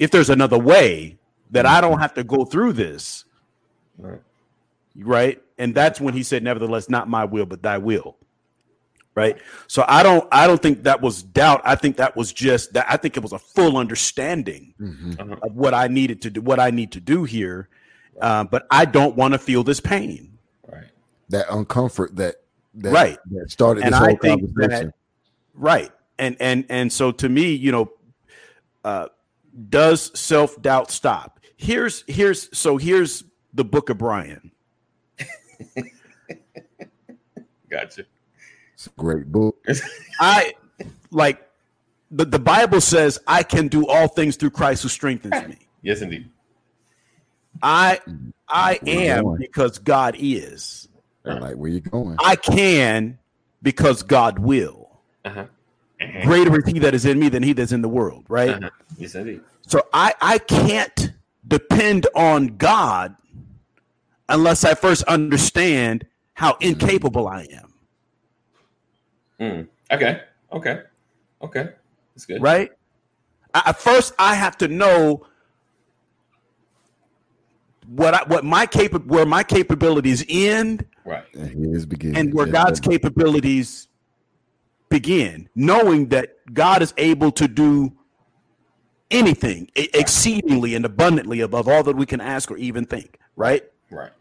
[0.00, 1.16] if there's another way
[1.52, 3.24] that I don't have to go through this,
[3.98, 4.20] right?
[4.96, 5.40] Right.
[5.58, 8.16] And that's when he said, Nevertheless, not my will, but thy will.
[9.14, 9.36] Right.
[9.66, 11.60] So I don't I don't think that was doubt.
[11.64, 15.32] I think that was just that I think it was a full understanding mm-hmm.
[15.32, 17.68] of what I needed to do, what I need to do here.
[18.20, 20.38] Uh, but I don't want to feel this pain.
[20.66, 20.88] Right.
[21.28, 22.36] That uncomfort that,
[22.74, 24.86] that right that started this and whole I think conversation.
[24.86, 24.94] That,
[25.54, 25.90] right.
[26.18, 27.92] And and and so to me, you know,
[28.84, 29.08] uh
[29.68, 31.40] does self doubt stop?
[31.56, 34.50] Here's here's so here's the book of Brian.
[37.70, 38.06] gotcha.
[38.74, 39.64] It's a great book.
[40.20, 40.54] I
[41.10, 41.46] like
[42.10, 45.56] the, the Bible says I can do all things through Christ who strengthens me.
[45.82, 46.28] Yes, indeed.
[47.62, 48.00] I
[48.46, 50.88] I am because God is.
[51.24, 52.16] I like where you going.
[52.18, 53.18] I can
[53.62, 55.00] because God will.
[55.24, 55.46] Uh-huh.
[56.00, 56.20] Uh-huh.
[56.22, 58.50] Greater is he that is in me than he that's in the world, right?
[58.50, 58.70] Uh-huh.
[58.98, 59.42] Yes, indeed.
[59.66, 61.12] So I, I can't
[61.46, 63.16] depend on God
[64.28, 67.74] unless I first understand how incapable I am.
[69.40, 69.68] Mm.
[69.92, 70.22] Okay.
[70.52, 70.82] Okay.
[71.42, 71.68] Okay.
[72.14, 72.42] That's good.
[72.42, 72.70] Right?
[73.52, 75.26] I, first, I have to know
[77.88, 83.88] what I, what my capa- where my capabilities end, right, and, and where God's capabilities
[84.90, 87.92] begin, knowing that God is able to do
[89.10, 93.64] anything exceedingly and abundantly above all that we can ask or even think, right?
[93.90, 94.12] Right.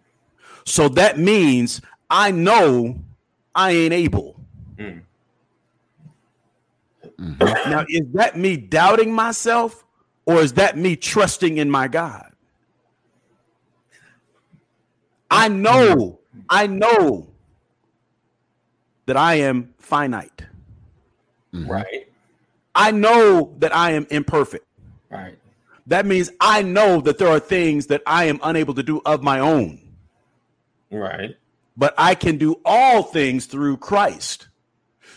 [0.66, 3.00] So that means I know
[3.54, 4.40] I ain't able.
[4.78, 5.02] Mm.
[7.20, 7.70] Mm-hmm.
[7.70, 9.86] Now, is that me doubting myself
[10.26, 12.32] or is that me trusting in my God?
[15.32, 17.28] I know, I know
[19.06, 20.44] that I am finite.
[21.54, 21.72] Mm-hmm.
[21.72, 22.12] Right.
[22.76, 24.66] I know that I am imperfect.
[25.10, 25.38] Right.
[25.88, 29.24] That means I know that there are things that I am unable to do of
[29.24, 29.82] my own.
[30.92, 31.36] Right.
[31.76, 34.50] But I can do all things through Christ.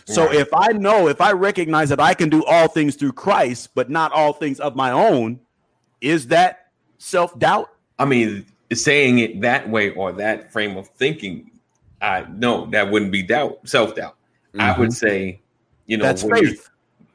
[0.05, 0.35] So right.
[0.35, 3.89] if I know, if I recognize that I can do all things through Christ, but
[3.89, 5.39] not all things of my own,
[6.01, 7.69] is that self doubt?
[7.99, 11.51] I mean, saying it that way or that frame of thinking,
[12.01, 14.17] I no, that wouldn't be doubt, self doubt.
[14.53, 14.61] Mm-hmm.
[14.61, 15.07] I would mm-hmm.
[15.07, 15.41] say,
[15.85, 16.69] you know, that's faith.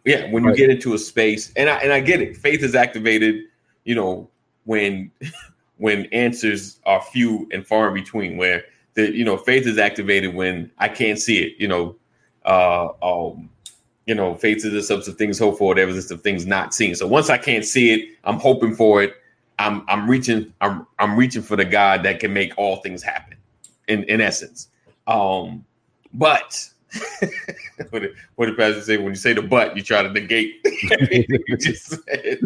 [0.05, 2.75] Yeah, when you get into a space, and I and I get it, faith is
[2.75, 3.45] activated.
[3.85, 4.31] You know,
[4.65, 5.11] when
[5.77, 10.35] when answers are few and far in between, where the you know faith is activated
[10.35, 11.55] when I can't see it.
[11.59, 11.97] You know,
[12.45, 13.49] uh, um,
[14.07, 16.73] you know, faith is the substance of things hoped for, the evidence of things not
[16.73, 16.95] seen.
[16.95, 19.15] So once I can't see it, I'm hoping for it.
[19.59, 23.37] I'm I'm reaching I'm I'm reaching for the God that can make all things happen.
[23.89, 24.69] In in essence,
[25.07, 25.65] um,
[26.15, 26.69] but
[27.90, 28.96] what, did, what did Pastor say?
[28.96, 30.55] When you say the but, you try to negate
[30.90, 32.40] everything you just said.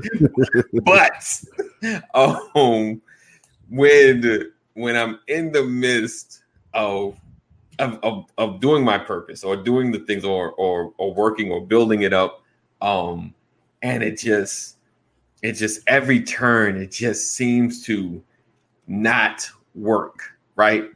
[0.85, 1.45] but
[2.15, 3.01] um,
[3.71, 6.43] when when I'm in the midst
[6.75, 7.17] of
[7.79, 11.65] of, of, of doing my purpose or doing the things or or or working or
[11.65, 12.43] building it up,
[12.81, 13.35] um,
[13.83, 14.77] and it just
[15.43, 18.23] it just every turn it just seems to
[18.87, 20.21] not work
[20.57, 20.91] right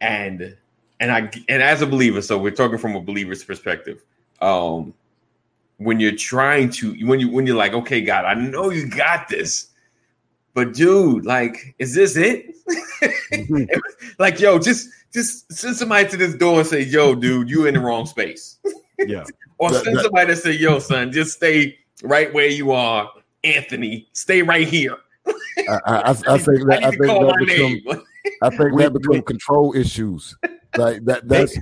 [0.00, 0.56] and
[1.00, 4.02] and I and as a believer, so we're talking from a believer's perspective.
[4.40, 4.94] Um,
[5.78, 9.28] when you're trying to when you when you're like, okay, God, I know you got
[9.28, 9.70] this,
[10.54, 12.54] but dude, like, is this it?
[14.18, 17.74] like, yo, just just send somebody to this door and say, yo, dude, you in
[17.74, 18.58] the wrong space.
[18.98, 19.24] Yeah.
[19.58, 23.10] or send somebody to say, yo, son, just stay right where you are,
[23.42, 24.08] Anthony.
[24.12, 24.96] Stay right here.
[25.26, 28.04] I, I, I, think that I think that become,
[28.42, 30.36] I think we, that become control issues.
[30.76, 31.58] Like that that's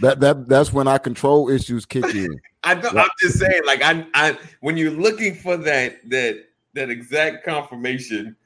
[0.00, 2.40] that that that's when our control issues kick in.
[2.64, 6.90] I know, I'm just saying, like I I when you're looking for that that that
[6.90, 8.36] exact confirmation,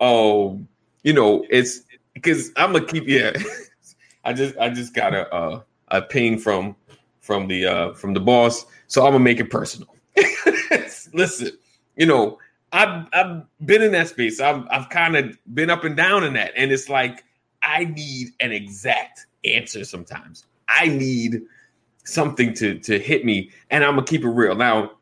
[0.00, 0.68] um,
[1.02, 1.82] you know, it's
[2.14, 3.32] because I'm gonna keep yeah.
[4.24, 6.76] I just I just got a a, a ping from
[7.20, 9.94] from the uh from the boss, so I'm gonna make it personal.
[11.12, 11.52] Listen,
[11.96, 12.38] you know,
[12.72, 14.40] I've I've been in that space.
[14.40, 17.24] I've I've kind of been up and down in that, and it's like
[17.62, 20.46] I need an exact answer sometimes.
[20.68, 21.42] I need
[22.04, 24.54] something to to hit me, and I'm gonna keep it real.
[24.54, 24.92] Now,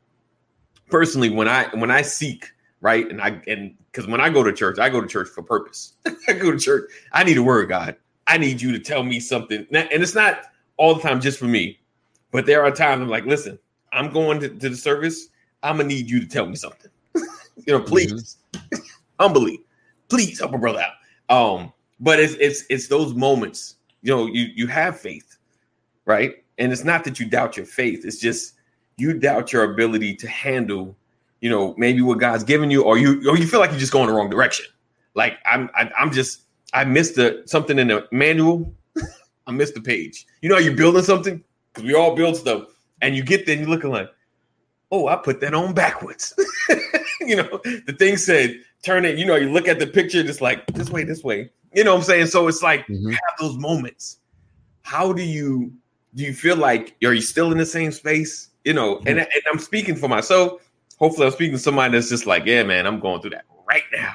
[0.90, 2.50] personally, when I when I seek
[2.81, 5.42] right, and I and because when I go to church, I go to church for
[5.42, 5.94] purpose.
[6.29, 6.90] I go to church.
[7.12, 7.96] I need a word, God.
[8.29, 10.42] I need you to tell me something, and it's not
[10.76, 11.79] all the time just for me,
[12.31, 13.59] but there are times I'm like, listen,
[13.92, 15.29] I'm going to, to the service.
[15.62, 16.90] I'm gonna need you to tell me something.
[17.57, 18.79] You know, please, mm-hmm.
[19.19, 19.61] humbly,
[20.09, 20.92] please help a brother out.
[21.35, 25.37] Um, but it's it's it's those moments you know you you have faith
[26.07, 26.42] right?
[26.57, 28.07] And it's not that you doubt your faith.
[28.07, 28.55] It's just
[28.97, 30.97] you doubt your ability to handle
[31.42, 33.92] you know maybe what god's given you or you or you feel like you're just
[33.92, 34.64] going the wrong direction.
[35.14, 38.73] Like i'm I, am i am just i missed the something in the manual.
[39.47, 40.27] I missed the page.
[40.40, 41.45] You know you're building something?
[41.73, 42.69] Because we all build stuff.
[43.03, 44.11] And you get there and you're looking like
[44.90, 46.33] oh i put that on backwards
[47.29, 50.41] you know the thing said turn it you know you look at the picture just
[50.41, 52.27] like this way this way you know what I'm saying?
[52.29, 53.11] So it's like mm-hmm.
[53.11, 54.19] have those moments.
[54.83, 55.73] How do you
[56.15, 58.49] do you feel like are you still in the same space?
[58.65, 59.09] You know, mm-hmm.
[59.09, 60.62] and, and I'm speaking for myself.
[60.99, 63.83] Hopefully, I'm speaking to somebody that's just like, yeah, man, I'm going through that right
[63.93, 64.15] now.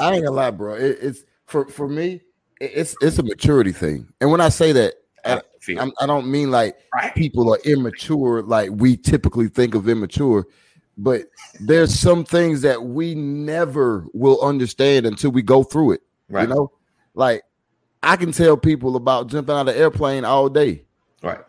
[0.00, 0.74] I ain't gonna lie, bro.
[0.74, 2.22] It, it's for for me,
[2.60, 4.08] it's it's a maturity thing.
[4.20, 5.40] And when I say that, I,
[5.78, 7.14] I, I don't mean like right.
[7.14, 10.44] people are immature, like we typically think of immature.
[11.02, 11.22] But
[11.58, 16.02] there's some things that we never will understand until we go through it.
[16.28, 16.46] Right.
[16.46, 16.72] You know,
[17.14, 17.42] like
[18.02, 20.84] I can tell people about jumping out of airplane all day.
[21.22, 21.40] Right.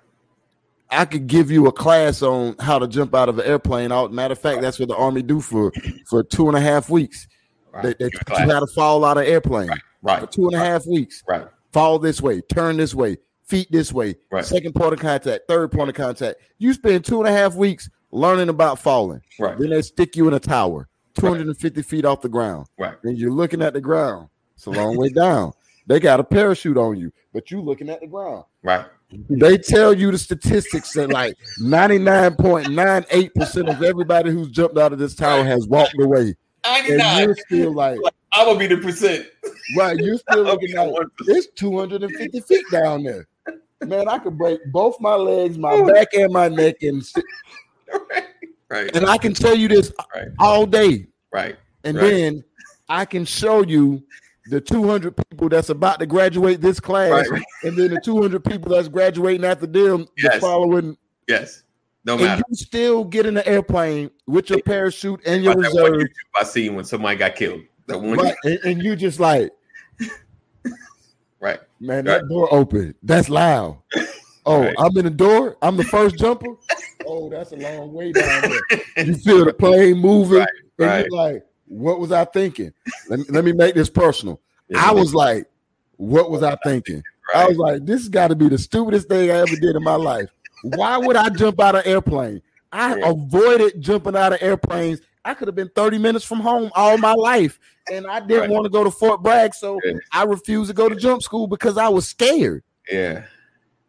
[0.90, 3.92] I could give you a class on how to jump out of an airplane.
[3.92, 4.62] Out matter of fact, right.
[4.62, 5.74] that's what the army do for
[6.08, 7.28] for two and a half weeks.
[7.74, 7.84] Right.
[7.84, 9.68] They, they teach you how to fall out of airplane.
[9.68, 9.80] Right.
[10.02, 10.20] right.
[10.22, 11.24] For two and a half weeks.
[11.28, 11.46] Right.
[11.74, 14.16] Fall this way, turn this way, feet this way.
[14.30, 14.46] Right.
[14.46, 16.40] Second point of contact, third point of contact.
[16.58, 19.22] You spend two and a half weeks learning about falling.
[19.40, 19.58] Right.
[19.58, 21.86] Then they stick you in a tower, 250 right.
[21.86, 22.68] feet off the ground.
[22.78, 22.96] Right.
[23.04, 24.30] Then you're looking at the ground.
[24.56, 25.54] It's a long way down.
[25.88, 28.46] They got a parachute on you, but you're looking at the ground.
[28.64, 28.86] Right.
[29.30, 35.16] They tell you the statistics that like 99.98% of everybody who's jumped out of this
[35.16, 36.36] tower has walked away.
[36.66, 37.02] 99.
[37.02, 38.00] And you're still like,
[38.32, 39.28] I'm gonna be the percent.
[39.76, 39.98] Right.
[39.98, 40.94] You're still looking like
[41.28, 43.28] it's 250 feet down there.
[43.84, 47.04] Man, I could break both my legs, my back, and my neck, and
[48.10, 48.28] right.
[48.70, 48.96] right.
[48.96, 50.28] And I can tell you this right.
[50.40, 51.08] all day.
[51.32, 51.58] Right.
[51.84, 52.10] And right.
[52.10, 52.44] then
[52.90, 54.04] I can show you
[54.48, 57.44] the 200 people that's about to graduate this class, right, right.
[57.64, 60.40] and then the 200 people that's graduating after them yes.
[60.40, 60.98] following.
[61.28, 61.64] Yes.
[62.04, 62.34] No matter.
[62.34, 66.08] and you still get in the airplane with your parachute and your reserve.
[66.36, 67.62] I seen when somebody got killed.
[67.88, 69.52] That one, right, and, and, you just like,
[71.40, 72.96] right, man, that door open.
[73.04, 73.80] That's loud.
[74.46, 74.76] Oh, right.
[74.80, 75.58] I'm in the door.
[75.62, 76.48] I'm the first jumper.
[77.04, 78.82] Oh, that's a long way down there.
[79.08, 81.06] You feel the plane moving, right, and right.
[81.10, 82.72] you're like, "What was I thinking?"
[83.10, 84.40] Let me, let me make this personal.
[84.70, 85.48] Yeah, I was like,
[85.98, 87.02] "What was I thinking?"
[87.34, 89.84] I was like, "This has got to be the stupidest thing I ever did in
[89.84, 90.30] my life."
[90.62, 92.40] Why would I jump out of airplane?
[92.72, 93.10] I yeah.
[93.10, 95.02] avoided jumping out of airplanes.
[95.26, 97.60] I could have been 30 minutes from home all my life.
[97.92, 99.54] And I didn't want to go to Fort Bragg.
[99.54, 99.94] So yeah.
[100.12, 102.64] I refused to go to jump school because I was scared.
[102.90, 103.26] Yeah.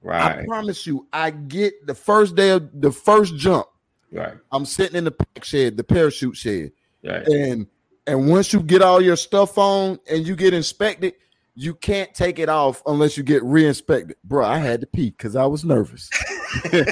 [0.03, 0.40] Right.
[0.40, 3.66] I promise you, I get the first day of the first jump.
[4.11, 4.34] Right.
[4.50, 6.72] I'm sitting in the pack shed, the parachute shed.
[7.05, 7.26] Right.
[7.26, 7.66] And
[8.07, 11.14] and once you get all your stuff on and you get inspected,
[11.55, 14.16] you can't take it off unless you get re-inspected.
[14.24, 16.11] Bro, I had to pee because I was nervous.
[16.72, 16.88] and,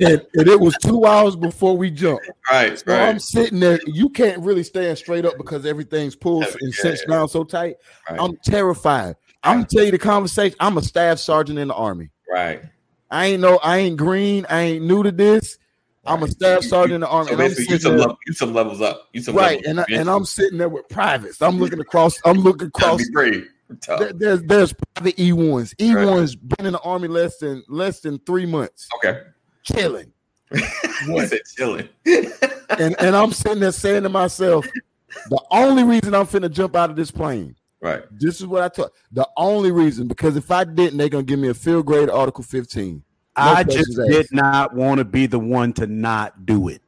[0.00, 2.30] and, it was two hours before we jumped.
[2.50, 2.78] Right.
[2.78, 3.08] So right.
[3.08, 3.80] I'm sitting there.
[3.86, 7.76] You can't really stand straight up because everything's pulled and yeah, cinched down so tight.
[8.10, 8.20] Right.
[8.20, 9.16] I'm terrified.
[9.44, 10.56] I'm gonna tell you the conversation.
[10.60, 12.10] I'm a staff sergeant in the army.
[12.30, 12.62] Right.
[13.10, 14.46] I ain't no, I ain't green.
[14.48, 15.58] I ain't new to this.
[16.06, 17.30] I'm a staff sergeant in the army.
[17.30, 19.08] So basically, you some, level, you some levels up.
[19.12, 21.40] You some right, and I, and I'm sitting there with privates.
[21.40, 22.18] I'm looking across.
[22.24, 23.02] I'm looking across.
[23.98, 25.74] There, there's there's private E ones.
[25.80, 26.48] E ones right.
[26.56, 28.88] been in the army less than less than three months.
[28.96, 29.22] Okay,
[29.62, 30.12] chilling.
[31.06, 31.88] What's it chilling?
[32.06, 34.66] and and I'm sitting there saying to myself,
[35.30, 37.56] the only reason I'm finna jump out of this plane.
[37.84, 38.02] Right.
[38.10, 38.92] This is what I thought.
[39.12, 42.42] The only reason because if I didn't, they're gonna give me a field grade Article
[42.42, 43.02] 15.
[43.36, 46.80] I just did not want to be the one to not do it.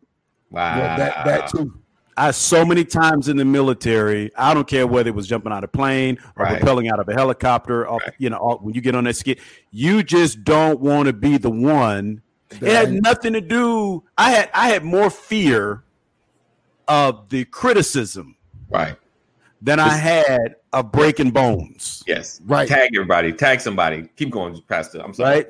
[0.51, 0.79] Wow.
[0.79, 1.79] Yeah, that, that too.
[2.17, 5.65] I so many times in the military, I don't care whether it was jumping out
[5.65, 6.63] of a plane or right.
[6.63, 7.87] rappelling out of a helicopter.
[7.87, 8.15] Off, right.
[8.17, 9.39] You know, off, when you get on that skid,
[9.71, 12.23] you just don't want to be the one.
[12.51, 14.03] It had nothing to do.
[14.17, 15.85] I had I had more fear
[16.89, 18.37] of the criticism,
[18.71, 18.97] right,
[19.61, 22.03] than I had of breaking bones.
[22.07, 22.69] Yes, right.
[22.69, 23.33] Tag everybody.
[23.33, 24.09] Tag somebody.
[24.17, 25.01] Keep going, Pastor.
[25.01, 25.37] I'm sorry.
[25.37, 25.47] Right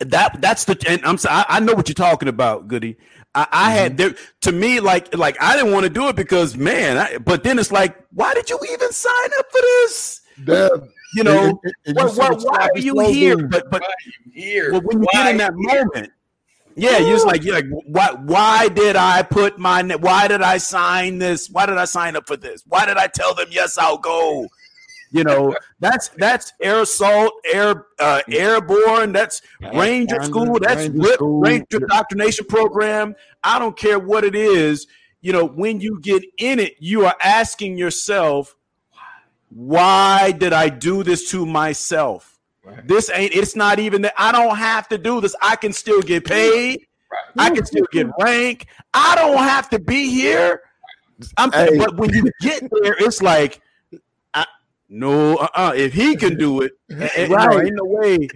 [0.00, 2.96] that that's the and I'm I, I know what you're talking about, Goody.
[3.34, 3.78] I, I mm-hmm.
[3.78, 7.18] had there to me like like I didn't want to do it because man, I,
[7.18, 10.20] but then it's like, why did you even sign up for this?
[10.44, 10.88] Damn.
[11.14, 13.48] You know, and, and, and why, why are you here?
[13.48, 13.82] But but
[14.32, 15.84] here, but when you why get in that here?
[15.84, 16.12] moment,
[16.78, 20.58] yeah, you're just like you're like why why did I put my why did I
[20.58, 21.50] sign this?
[21.50, 22.62] Why did I sign up for this?
[22.66, 24.46] Why did I tell them yes I'll go?
[25.10, 29.12] You know, that's that's air assault, air uh, airborne.
[29.12, 29.40] That's
[29.74, 30.58] Ranger school.
[30.60, 31.40] That's Ranger, school.
[31.40, 33.14] Ranger indoctrination program.
[33.42, 34.86] I don't care what it is.
[35.20, 38.54] You know, when you get in it, you are asking yourself,
[39.48, 42.37] why did I do this to myself?
[42.68, 42.86] Right.
[42.86, 43.34] This ain't.
[43.34, 44.14] It's not even that.
[44.16, 45.34] I don't have to do this.
[45.42, 46.86] I can still get paid.
[47.10, 47.46] Right.
[47.46, 48.66] I can still get rank.
[48.94, 50.62] I don't have to be here.
[51.36, 51.50] I'm.
[51.52, 51.78] Hey.
[51.78, 53.60] But when you get there, it's like
[54.88, 55.74] no, uh-uh.
[55.76, 57.28] If he can do it, right.
[57.28, 58.28] no, ain't no way.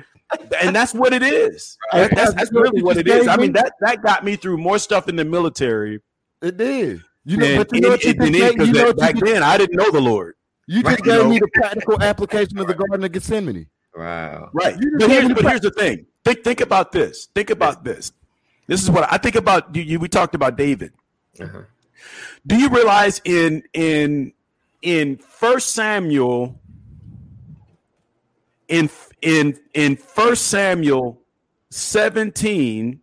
[0.63, 1.77] And that's what it is.
[1.93, 2.11] Right.
[2.15, 3.29] That's, that's really what it is.
[3.29, 6.01] I mean, that that got me through more stuff in the military.
[6.41, 7.03] It did.
[7.25, 10.01] You know, but you know what you, you know back then I didn't know the
[10.01, 10.35] Lord.
[10.67, 11.05] You just right.
[11.05, 13.67] gave me the practical application of the Garden of Gethsemane.
[13.97, 14.51] Wow.
[14.53, 14.77] Right.
[14.99, 16.07] But here's, but here's the thing.
[16.25, 17.29] Think think about this.
[17.35, 18.13] Think about this.
[18.67, 19.75] This is what I think about.
[19.75, 20.93] You, you we talked about David.
[21.41, 21.63] Uh-huh.
[22.47, 24.33] Do you realize in in
[24.83, 26.61] in First Samuel,
[28.69, 28.89] in
[29.21, 31.21] in in First Samuel
[31.71, 33.01] 17,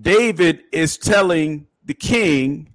[0.00, 2.70] David is telling the king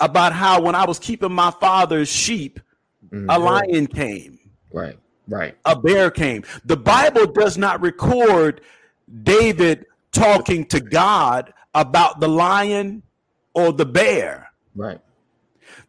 [0.00, 2.60] about how when I was keeping my father's sheep,
[3.06, 3.30] mm-hmm.
[3.30, 4.38] a lion came.
[4.72, 4.98] Right,
[5.28, 5.56] right.
[5.64, 6.44] A bear came.
[6.64, 8.60] The Bible does not record
[9.22, 13.02] David talking to God about the lion
[13.54, 14.50] or the bear.
[14.74, 15.00] Right.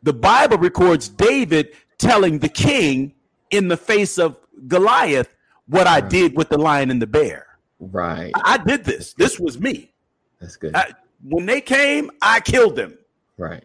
[0.01, 3.15] The Bible records David telling the king
[3.51, 5.35] in the face of Goliath
[5.67, 7.47] what I did with the lion and the bear.
[7.79, 8.31] Right.
[8.35, 9.13] I, I did this.
[9.13, 9.93] This was me.
[10.39, 10.75] That's good.
[10.75, 10.91] I,
[11.23, 12.97] when they came, I killed them.
[13.37, 13.63] Right.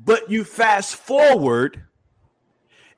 [0.00, 1.82] But you fast forward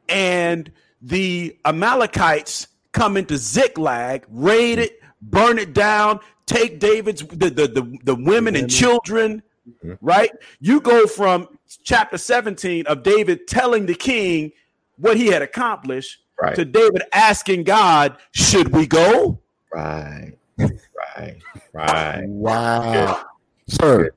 [0.09, 0.71] and
[1.01, 7.99] the Amalekites come into Ziklag, raid it, burn it down, take David's the the the,
[8.05, 9.95] the women and children, mm-hmm.
[10.01, 10.31] right?
[10.61, 11.49] You go from
[11.85, 14.53] chapter 17 of David telling the king
[14.97, 16.55] what he had accomplished right.
[16.57, 19.39] to David asking God, should we go?
[19.73, 20.33] Right.
[20.59, 21.37] Right.
[21.73, 22.25] Right.
[22.27, 23.25] Wow.
[23.69, 24.11] Sir.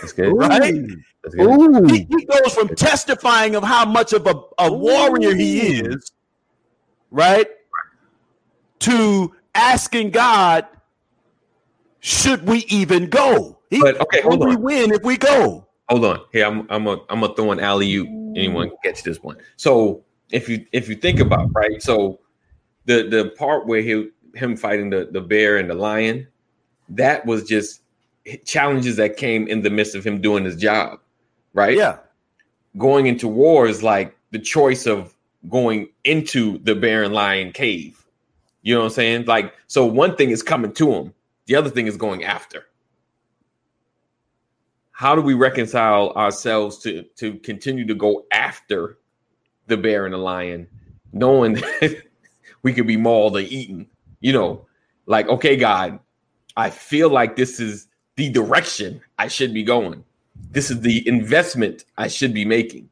[0.00, 0.32] That's good.
[0.32, 0.84] Right?
[1.22, 1.90] That's good.
[1.90, 6.12] He, he, goes from testifying of how much of a, a warrior he is,
[7.10, 7.48] right?
[8.80, 10.66] To asking God,
[12.00, 13.58] should we even go?
[13.68, 14.48] He, but okay, hold on.
[14.48, 15.66] We win if we go.
[15.88, 16.20] Hold on.
[16.32, 18.06] Here, I'm I'm a I'm gonna throw an alley you.
[18.36, 19.36] Anyone can catch this one.
[19.56, 22.20] So if you if you think about right, so
[22.86, 26.26] the the part where he him fighting the the bear and the lion,
[26.90, 27.82] that was just
[28.44, 31.00] challenges that came in the midst of him doing his job,
[31.54, 31.76] right?
[31.76, 31.98] Yeah.
[32.78, 35.14] Going into war is like the choice of
[35.48, 38.04] going into the bear and lion cave.
[38.62, 39.24] You know what I'm saying?
[39.24, 41.14] Like, so one thing is coming to him,
[41.46, 42.66] the other thing is going after.
[44.92, 48.98] How do we reconcile ourselves to to continue to go after
[49.66, 50.68] the bear and the lion,
[51.12, 52.02] knowing that
[52.62, 53.88] we could be mauled or eaten?
[54.20, 54.66] You know,
[55.06, 55.98] like, okay, God,
[56.56, 57.88] I feel like this is
[58.20, 60.04] the direction I should be going.
[60.50, 62.90] This is the investment I should be making,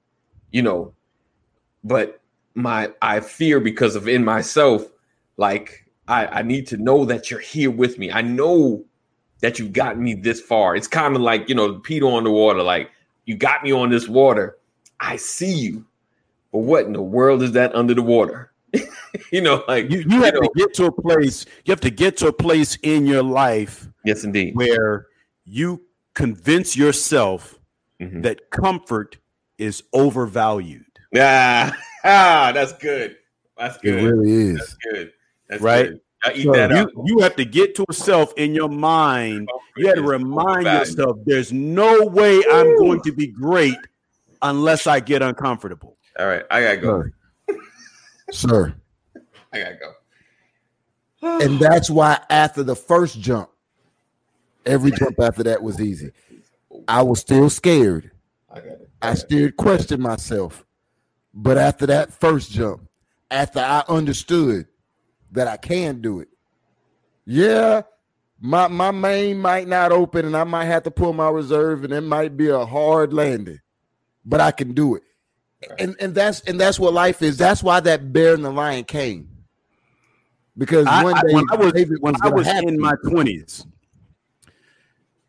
[0.52, 0.94] you know.
[1.84, 2.22] But
[2.54, 4.86] my I fear because of in myself,
[5.36, 8.10] like I, I need to know that you're here with me.
[8.10, 8.82] I know
[9.40, 10.74] that you've gotten me this far.
[10.74, 12.90] It's kind of like, you know, Peter on the water, like
[13.26, 14.56] you got me on this water.
[14.98, 15.84] I see you.
[16.52, 18.50] But what in the world is that under the water?
[19.30, 21.90] you know, like you, you have know, to get to a place, you have to
[21.90, 23.88] get to a place in your life.
[24.06, 24.56] Yes, indeed.
[24.56, 25.07] Where
[25.48, 25.82] you
[26.14, 27.58] convince yourself
[28.00, 28.20] mm-hmm.
[28.22, 29.18] that comfort
[29.56, 30.84] is overvalued.
[31.12, 31.72] Yeah,
[32.04, 33.16] ah, that's good.
[33.56, 34.02] That's good.
[34.02, 34.58] It really is.
[34.58, 35.12] That's good.
[35.48, 35.88] That's right.
[35.90, 36.00] Good.
[36.24, 39.48] So you, you have to get to a self in your mind.
[39.76, 43.76] You have to remind yourself there's no way I'm going to be great
[44.42, 45.96] unless I get uncomfortable.
[46.18, 47.04] All right, I gotta go.
[48.32, 48.74] Sir.
[49.52, 51.38] I gotta go.
[51.44, 53.50] and that's why after the first jump,
[54.68, 56.12] Every jump after that was easy.
[56.86, 58.10] I was still scared.
[58.54, 58.60] I,
[59.02, 60.64] I still questioned myself.
[61.34, 62.82] But after that first jump,
[63.30, 64.66] after I understood
[65.32, 66.28] that I can do it,
[67.24, 67.82] yeah,
[68.40, 71.92] my my main might not open and I might have to pull my reserve and
[71.92, 73.60] it might be a hard landing,
[74.24, 75.02] but I can do it.
[75.78, 77.36] And and that's and that's what life is.
[77.36, 79.28] That's why that bear and the lion came.
[80.56, 83.66] Because one day I, when I was, when I was in my twenties,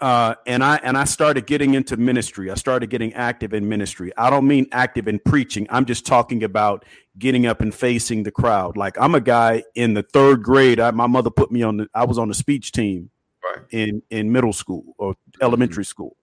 [0.01, 2.49] uh, and I and I started getting into ministry.
[2.49, 4.11] I started getting active in ministry.
[4.17, 5.67] I don't mean active in preaching.
[5.69, 6.85] I'm just talking about
[7.17, 8.77] getting up and facing the crowd.
[8.77, 10.79] Like I'm a guy in the third grade.
[10.79, 11.89] I, my mother put me on the.
[11.93, 13.09] I was on the speech team
[13.43, 13.65] right.
[13.71, 15.89] in in middle school or elementary mm-hmm.
[15.89, 16.15] school.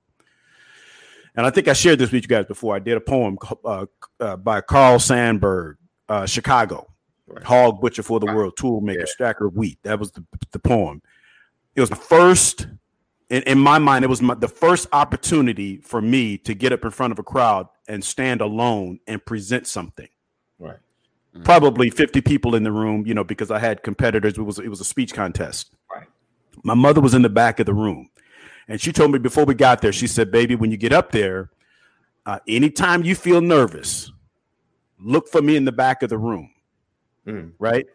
[1.36, 2.74] And I think I shared this with you guys before.
[2.74, 3.84] I did a poem uh,
[4.18, 5.74] uh, by Carl Sandburg,
[6.08, 6.86] uh, Chicago,
[7.26, 7.44] right.
[7.44, 8.36] Hog Butcher for the right.
[8.36, 9.06] World, Tool Maker, yeah.
[9.06, 9.78] Stacker of Wheat.
[9.82, 11.02] That was the, the poem.
[11.74, 12.68] It was the first
[13.28, 16.84] in, in my mind, it was my, the first opportunity for me to get up
[16.84, 20.08] in front of a crowd and stand alone and present something.
[20.58, 20.76] Right.
[21.34, 21.42] Mm-hmm.
[21.42, 24.38] Probably 50 people in the room, you know, because I had competitors.
[24.38, 25.72] It was it was a speech contest.
[25.92, 26.06] Right.
[26.62, 28.10] My mother was in the back of the room.
[28.68, 31.12] And she told me before we got there, she said, baby, when you get up
[31.12, 31.50] there,
[32.24, 34.10] uh, anytime you feel nervous,
[35.00, 36.50] look for me in the back of the room.
[37.26, 37.52] Mm.
[37.58, 37.86] Right.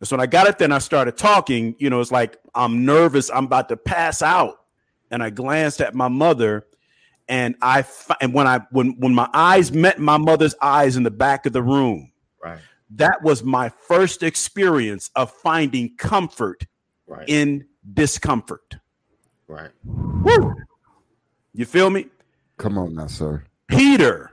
[0.00, 2.38] And so when I got up there and I started talking, you know, it's like
[2.54, 3.30] I'm nervous.
[3.30, 4.65] I'm about to pass out
[5.10, 6.66] and I glanced at my mother
[7.28, 7.84] and I
[8.20, 11.52] and when I when when my eyes met my mother's eyes in the back of
[11.52, 12.60] the room, right.
[12.90, 16.66] That was my first experience of finding comfort
[17.06, 17.28] right.
[17.28, 18.76] in discomfort.
[19.48, 19.70] Right.
[19.84, 20.54] Woo.
[21.52, 22.06] You feel me?
[22.58, 23.44] Come on now, sir.
[23.66, 24.32] Peter,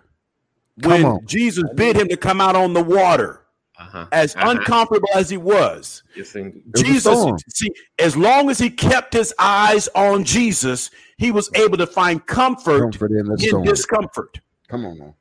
[0.82, 1.26] come when on.
[1.26, 3.43] Jesus bid him to come out on the water,
[3.80, 4.08] uh-huh.
[4.12, 4.52] as uh-huh.
[4.52, 6.04] uncomfortable as he was.
[6.16, 6.36] Yes,
[6.76, 7.70] Jesus, see,
[8.00, 12.82] as long as he kept his eyes on Jesus, he was able to find comfort,
[12.82, 14.40] comfort in, in discomfort.
[14.68, 15.14] Come on, man.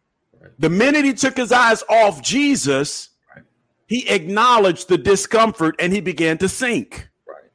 [0.58, 3.44] The minute he took his eyes off Jesus, right.
[3.86, 7.08] he acknowledged the discomfort and he began to sink.
[7.26, 7.50] Right.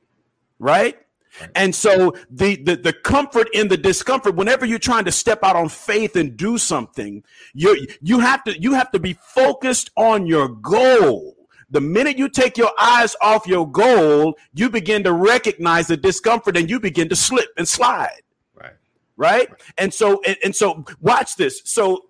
[0.60, 1.07] Right?
[1.56, 5.56] And so the, the the comfort in the discomfort, whenever you're trying to step out
[5.56, 7.24] on faith and do something,
[7.54, 11.36] you you have to you have to be focused on your goal.
[11.70, 16.56] The minute you take your eyes off your goal, you begin to recognize the discomfort
[16.56, 18.22] and you begin to slip and slide.
[18.56, 18.74] Right.
[19.18, 19.50] Right.
[19.78, 21.62] And so and, and so watch this.
[21.66, 22.06] So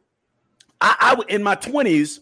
[0.79, 2.19] I, I in my 20s,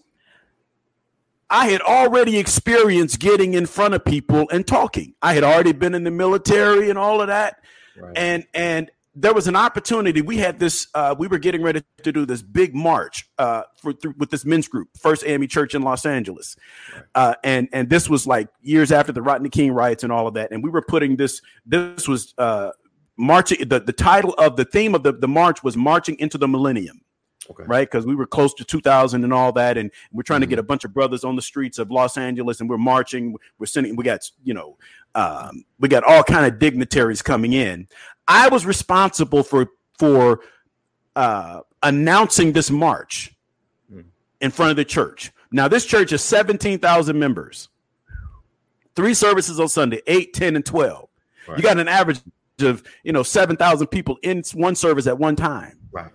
[1.50, 5.14] I had already experienced getting in front of people and talking.
[5.22, 7.58] I had already been in the military and all of that.
[7.98, 8.18] Right.
[8.18, 10.22] And and there was an opportunity.
[10.22, 10.88] We had this.
[10.94, 14.44] Uh, we were getting ready to do this big march uh, for through, with this
[14.44, 16.58] men's group, First AME Church in Los Angeles,
[16.94, 17.04] right.
[17.16, 20.34] uh, and and this was like years after the Rodney King riots and all of
[20.34, 20.52] that.
[20.52, 21.42] And we were putting this.
[21.66, 22.72] This was uh,
[23.18, 23.68] marching.
[23.68, 27.02] The the title of the theme of the the march was marching into the millennium.
[27.50, 27.64] Okay.
[27.68, 30.50] Right, because we were close to 2000 and all that, and we're trying mm-hmm.
[30.50, 33.36] to get a bunch of brothers on the streets of Los Angeles, and we're marching.
[33.60, 33.96] We're sending.
[33.96, 34.78] We got you know,
[35.14, 37.88] um, we got all kind of dignitaries coming in.
[38.28, 39.68] I was responsible for
[40.00, 40.42] for
[41.16, 43.34] uh, announcing this march
[43.92, 44.04] mm.
[44.42, 45.32] in front of the church.
[45.52, 47.70] Now, this church is 17,000 members,
[48.96, 51.10] three services on Sunday, 8, 10, and 12.
[51.48, 51.58] Right.
[51.58, 52.20] You got an average
[52.60, 55.80] of, you know, 7,000 people in one service at one time.
[55.92, 56.12] Right.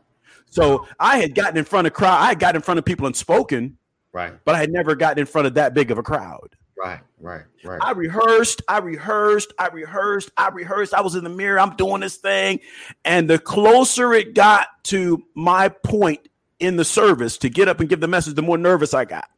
[0.51, 2.21] So I had gotten in front of crowd.
[2.21, 3.79] I had gotten in front of people and spoken.
[4.13, 4.33] Right.
[4.45, 6.57] But I had never gotten in front of that big of a crowd.
[6.83, 7.79] Right, right, right.
[7.83, 10.95] I rehearsed, I rehearsed, I rehearsed, I rehearsed.
[10.95, 12.61] I was in the mirror, I'm doing this thing.
[13.05, 16.27] And the closer it got to my point
[16.59, 19.29] in the service to get up and give the message, the more nervous I got.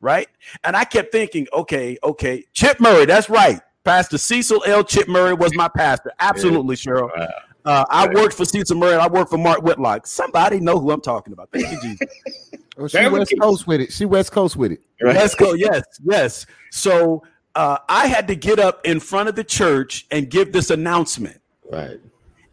[0.00, 0.28] Right.
[0.64, 3.60] And I kept thinking, okay, okay, Chip Murray, that's right.
[3.84, 4.82] Pastor Cecil L.
[4.82, 6.12] Chip Murray was my pastor.
[6.18, 7.10] Absolutely, Cheryl.
[7.14, 7.28] Wow.
[7.64, 8.94] Uh, I worked for Cecil Murray.
[8.94, 10.06] I worked for Mark Whitlock.
[10.06, 11.50] Somebody know who I'm talking about.
[11.52, 12.08] Thank you, Jesus.
[12.76, 13.92] well, she West Coast with it.
[13.92, 14.80] She West Coast with it.
[15.00, 15.16] Right.
[15.16, 16.46] West Coast, yes, yes.
[16.70, 17.22] So
[17.54, 21.40] uh, I had to get up in front of the church and give this announcement.
[21.70, 22.00] Right.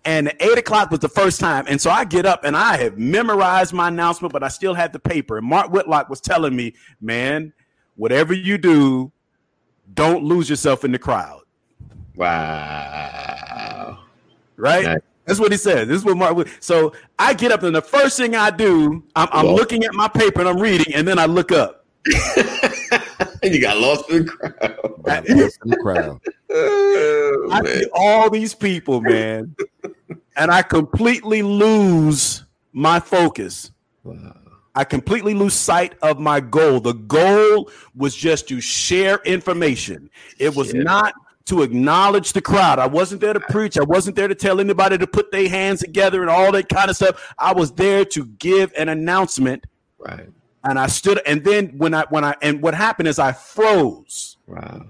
[0.04, 1.66] And eight o'clock was the first time.
[1.68, 4.94] And so I get up and I have memorized my announcement, but I still had
[4.94, 5.38] the paper.
[5.38, 7.52] And Mark Whitlock was telling me, man,
[7.96, 9.12] whatever you do,
[9.94, 11.42] don't lose yourself in the crowd.
[12.16, 13.28] Wow
[14.58, 14.86] right?
[14.86, 15.00] Nice.
[15.26, 15.90] That's what he said.
[15.90, 16.48] This is what Mark.
[16.62, 20.08] So I get up, and the first thing I do, I'm, I'm looking at my
[20.08, 21.86] paper and I'm reading, and then I look up.
[23.44, 25.30] you got lost in the crowd.
[25.30, 26.22] lost in the crowd.
[26.50, 29.54] Oh, I see all these people, man,
[30.38, 33.72] and I completely lose my focus.
[34.06, 34.34] Wow.
[34.76, 36.80] I completely lose sight of my goal.
[36.80, 40.10] The goal was just to share information.
[40.38, 41.16] It was not
[41.48, 42.78] to acknowledge the crowd.
[42.78, 43.78] I wasn't there to preach.
[43.78, 46.90] I wasn't there to tell anybody to put their hands together and all that kind
[46.90, 47.34] of stuff.
[47.40, 49.66] I was there to give an announcement.
[49.98, 50.30] Right.
[50.66, 54.38] And I stood and then when I when I and what happened is I froze.
[54.48, 54.86] Wow.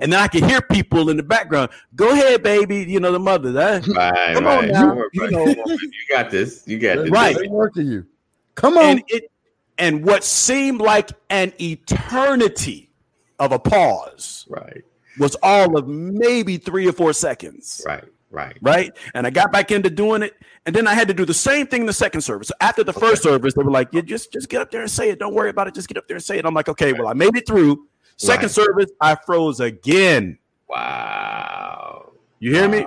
[0.00, 1.70] And then I could hear people in the background.
[1.94, 2.84] Go ahead, baby.
[2.84, 3.52] You know the mother.
[3.52, 4.64] That right, come right.
[4.64, 5.04] on now.
[5.12, 5.46] You, know.
[5.46, 6.64] you got this.
[6.66, 7.10] You got this.
[7.10, 7.36] Right.
[7.50, 8.06] Working you.
[8.54, 8.84] Come on.
[8.84, 9.30] And it
[9.76, 12.90] and what seemed like an eternity
[13.38, 14.46] of a pause.
[14.48, 14.82] Right
[15.18, 17.82] was all of maybe three or four seconds.
[17.86, 18.96] Right, right, right.
[19.14, 21.66] And I got back into doing it, and then I had to do the same
[21.66, 22.48] thing in the second service.
[22.48, 23.00] So after the okay.
[23.00, 25.18] first service, they were like, "Yeah, just just get up there and say it.
[25.18, 25.74] Don't worry about it.
[25.74, 27.86] Just get up there and say it." I'm like, "Okay, well, I made it through."
[28.16, 28.50] Second right.
[28.50, 30.38] service, I froze again.
[30.68, 32.12] Wow.
[32.38, 32.78] You hear wow.
[32.78, 32.86] me?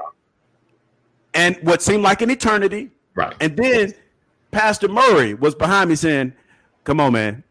[1.33, 2.89] And what seemed like an eternity.
[3.15, 3.35] Right.
[3.39, 3.93] And then
[4.51, 6.33] Pastor Murray was behind me saying,
[6.83, 7.43] Come on, man.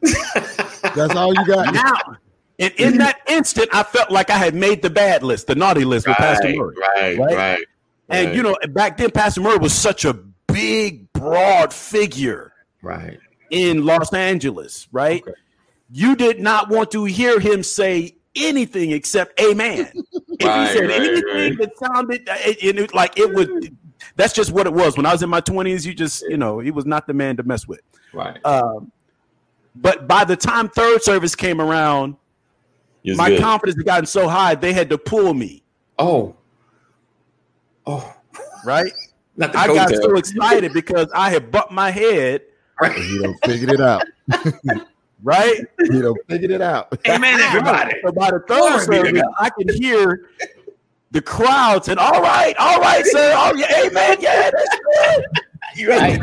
[0.00, 1.72] That's all you got.
[1.72, 2.16] Now,
[2.58, 5.84] and in that instant, I felt like I had made the bad list, the naughty
[5.84, 6.76] list with Pastor Murray.
[6.78, 7.64] Right, right, right.
[8.08, 8.36] And right.
[8.36, 10.14] you know, back then, Pastor Murray was such a
[10.46, 12.52] big, broad figure.
[12.82, 13.18] Right.
[13.50, 15.22] In Los Angeles, right?
[15.22, 15.32] Okay.
[15.90, 19.90] You did not want to hear him say anything except amen.
[20.12, 23.76] if right, he said right, anything that sounded it, it, like it would
[24.16, 24.96] that's just what it was.
[24.96, 27.36] When I was in my 20s, you just, you know, he was not the man
[27.36, 27.80] to mess with.
[28.12, 28.44] Right.
[28.44, 28.90] Um,
[29.74, 32.16] but by the time third service came around,
[33.14, 33.40] my good.
[33.40, 35.62] confidence had gotten so high they had to pull me.
[35.98, 36.36] Oh,
[37.86, 38.14] oh,
[38.64, 38.92] right.
[39.40, 42.42] I got so excited because I had bumped my head.
[42.80, 42.98] Right.
[42.98, 44.02] You don't figured it out.
[45.22, 45.60] right?
[45.78, 46.98] You don't figured it out.
[47.08, 47.96] Amen, everybody.
[48.04, 50.30] So by the third service, I could hear
[51.10, 53.32] the crowd saying, "All right, all right, sir.
[53.36, 54.16] Oh yeah, amen.
[54.20, 55.24] Yeah, that's good."
[55.76, 56.20] you right.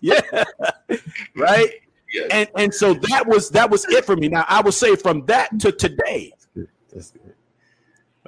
[0.00, 0.44] yeah.
[1.34, 1.70] Right.
[2.12, 2.28] Yes.
[2.30, 4.28] And and so that was that was it for me.
[4.28, 6.32] Now I will say from that to today.
[6.32, 6.68] That's good.
[6.92, 7.34] That's good.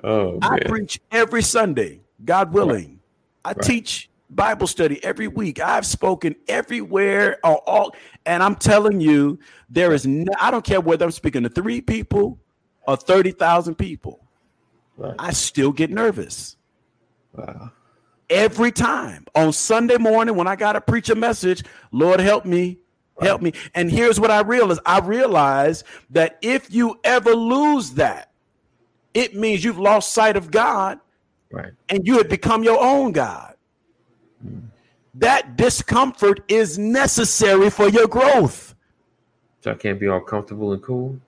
[0.05, 2.89] Oh, I preach every Sunday, God willing.
[2.89, 2.99] Right.
[3.45, 3.63] I right.
[3.63, 5.61] teach Bible study every week.
[5.61, 7.95] I've spoken everywhere, all, all,
[8.27, 11.81] and I'm telling you, there is no, I don't care whether I'm speaking to three
[11.81, 12.39] people
[12.87, 14.25] or thirty thousand people.
[14.97, 15.15] Right.
[15.19, 16.57] I still get nervous.
[17.33, 17.71] Wow.
[18.31, 22.79] Every time on Sunday morning when I got to preach a message, Lord help me,
[23.21, 23.53] Help me.
[23.75, 28.31] And here's what I realized I realized that if you ever lose that,
[29.15, 30.99] it means you've lost sight of God
[31.51, 31.73] right.
[31.89, 33.55] and you have become your own God.
[34.45, 34.63] Mm.
[35.15, 38.75] That discomfort is necessary for your growth.
[39.61, 41.21] So I can't be all comfortable and cool.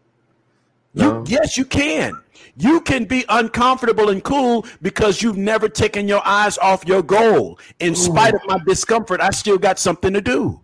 [0.95, 1.19] No?
[1.19, 2.19] You, yes, you can.
[2.57, 7.59] You can be uncomfortable and cool because you've never taken your eyes off your goal.
[7.81, 7.97] In Ooh.
[7.97, 10.61] spite of my discomfort, I still got something to do.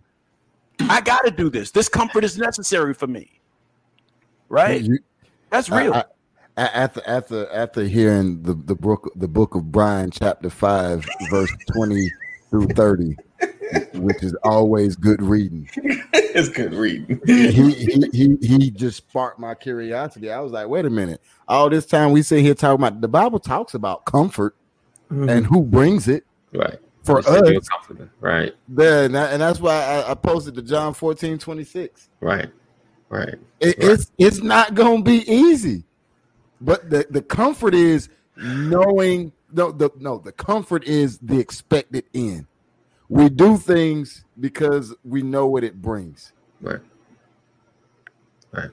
[0.89, 1.71] I got to do this.
[1.71, 3.39] This comfort is necessary for me.
[4.49, 4.81] Right?
[4.81, 4.99] You,
[5.49, 5.93] That's real.
[5.93, 6.05] I,
[6.57, 11.51] I, after after after hearing the the book the book of Brian chapter 5 verse
[11.73, 12.11] 20
[12.49, 13.15] through 30
[13.93, 15.69] which is always good reading.
[16.13, 17.21] it's good reading.
[17.25, 20.31] he, he he he just sparked my curiosity.
[20.31, 21.21] I was like, wait a minute.
[21.47, 24.55] All this time we sit here talking about the Bible talks about comfort
[25.11, 25.29] mm-hmm.
[25.29, 26.25] and who brings it.
[26.53, 26.79] Right.
[27.11, 27.69] For us,
[28.19, 28.53] right?
[28.67, 32.09] Then and that's why I, I, posted to John 14, 26.
[32.19, 32.49] Right,
[33.09, 33.27] right.
[33.29, 33.75] It, right.
[33.77, 35.83] It's it's not gonna be easy,
[36.59, 42.47] but the, the comfort is knowing no the no the comfort is the expected end.
[43.09, 46.31] We do things because we know what it brings.
[46.61, 46.79] Right.
[48.51, 48.69] Right.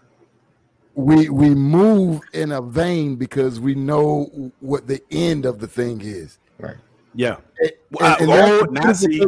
[0.94, 6.00] We we move in a vein because we know what the end of the thing
[6.02, 6.38] is.
[6.58, 6.76] Right.
[7.14, 7.36] Yeah.
[7.60, 9.24] And, and, and oh, now see.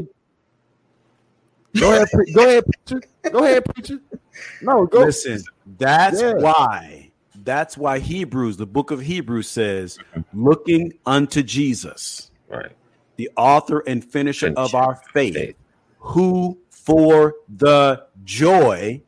[1.78, 3.02] Go ahead, go ahead, preacher.
[3.30, 4.00] Go ahead, preacher.
[4.62, 5.00] No, go.
[5.04, 5.42] Listen,
[5.78, 6.32] that's yeah.
[6.34, 7.10] why.
[7.42, 9.98] That's why Hebrews, the book of Hebrews says,
[10.34, 12.30] looking unto Jesus.
[12.48, 12.72] Right
[13.20, 14.58] the author and finisher Finish.
[14.58, 15.56] of our faith, faith,
[15.98, 19.02] who for the joy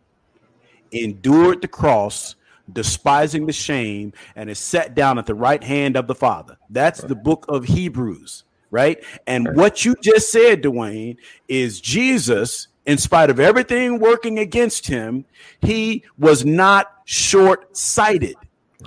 [0.90, 2.34] endured the cross,
[2.70, 6.58] despising the shame, and is set down at the right hand of the Father.
[6.68, 7.08] That's right.
[7.08, 9.04] the book of Hebrews, right?
[9.28, 9.56] And right.
[9.56, 11.16] what you just said, Dwayne,
[11.46, 15.24] is Jesus, in spite of everything working against him,
[15.60, 18.34] he was not short sighted.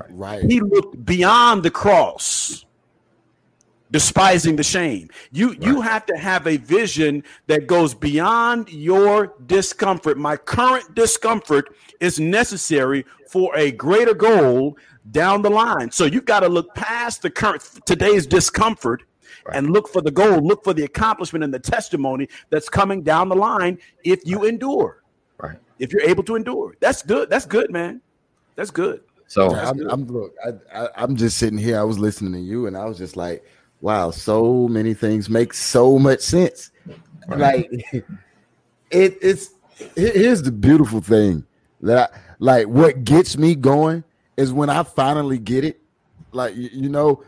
[0.09, 0.43] Right.
[0.43, 2.65] He looked beyond the cross
[3.91, 5.09] despising the shame.
[5.31, 5.61] You right.
[5.61, 10.17] you have to have a vision that goes beyond your discomfort.
[10.17, 14.77] My current discomfort is necessary for a greater goal
[15.11, 15.91] down the line.
[15.91, 19.03] So you've got to look past the current today's discomfort
[19.45, 19.57] right.
[19.57, 23.29] and look for the goal, look for the accomplishment and the testimony that's coming down
[23.29, 24.49] the line if you right.
[24.49, 25.03] endure.
[25.37, 25.57] Right.
[25.79, 26.75] If you're able to endure.
[26.79, 27.29] That's good.
[27.29, 28.01] That's good, man.
[28.55, 29.01] That's good.
[29.27, 31.79] So I'm, I'm look, I, I, I'm just sitting here.
[31.79, 33.43] I was listening to you, and I was just like,
[33.81, 36.71] wow, so many things make so much sense.
[37.27, 37.69] Right.
[37.71, 37.85] Like
[38.91, 39.51] it, it's
[39.95, 41.45] here's the beautiful thing
[41.81, 44.03] that I, like what gets me going
[44.37, 45.81] is when I finally get it.
[46.31, 47.23] Like you, you know,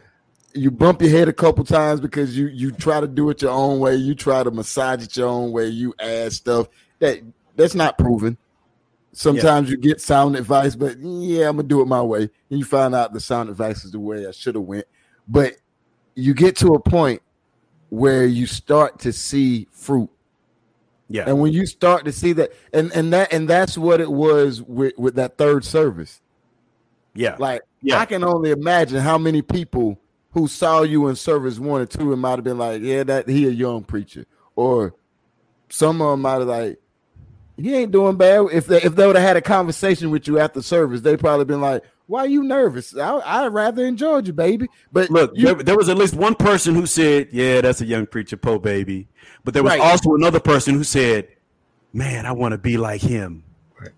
[0.58, 3.52] you bump your head a couple times because you you try to do it your
[3.52, 6.68] own way, you try to massage it your own way, you add stuff
[7.00, 7.22] that
[7.56, 8.38] that's not proven.
[9.14, 9.72] Sometimes yeah.
[9.72, 12.30] you get sound advice, but yeah, I'm gonna do it my way.
[12.50, 14.86] And you find out the sound advice is the way I should have went.
[15.28, 15.56] But
[16.16, 17.22] you get to a point
[17.90, 20.10] where you start to see fruit.
[21.10, 21.24] Yeah.
[21.26, 24.62] And when you start to see that, and and that and that's what it was
[24.62, 26.22] with with that third service.
[27.16, 27.38] Yeah.
[27.40, 28.00] Like yeah.
[28.00, 30.00] I can only imagine how many people
[30.32, 33.28] who saw you in service one or two and might have been like, yeah, that
[33.28, 34.26] he a young preacher,
[34.56, 34.94] or
[35.70, 36.80] some of them might have like,
[37.58, 38.48] he ain't doing bad.
[38.52, 41.46] If they if they would have had a conversation with you after service, they probably
[41.46, 42.96] been like, why are you nervous?
[42.98, 44.68] I, I rather enjoy you, baby.
[44.92, 47.86] But look, you, there, there, was at least one person who said, "Yeah, that's a
[47.86, 49.08] young preacher, Poe baby."
[49.44, 49.82] But there was right.
[49.82, 51.28] also another person who said,
[51.94, 53.44] "Man, I want to be like him."
[53.78, 53.92] Right,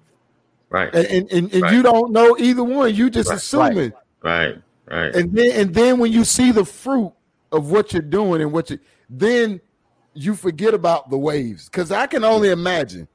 [0.70, 0.96] right.
[0.96, 1.74] And and, and, and right.
[1.74, 2.96] you don't know either one.
[2.96, 3.38] You just right.
[3.38, 3.94] assuming.
[4.24, 4.58] Right,
[4.90, 5.16] right.
[5.16, 7.14] And then and then when you see the fruit
[7.52, 8.80] of what you're doing and what you
[9.10, 9.60] then
[10.14, 13.08] you forget about the waves because I can only imagine.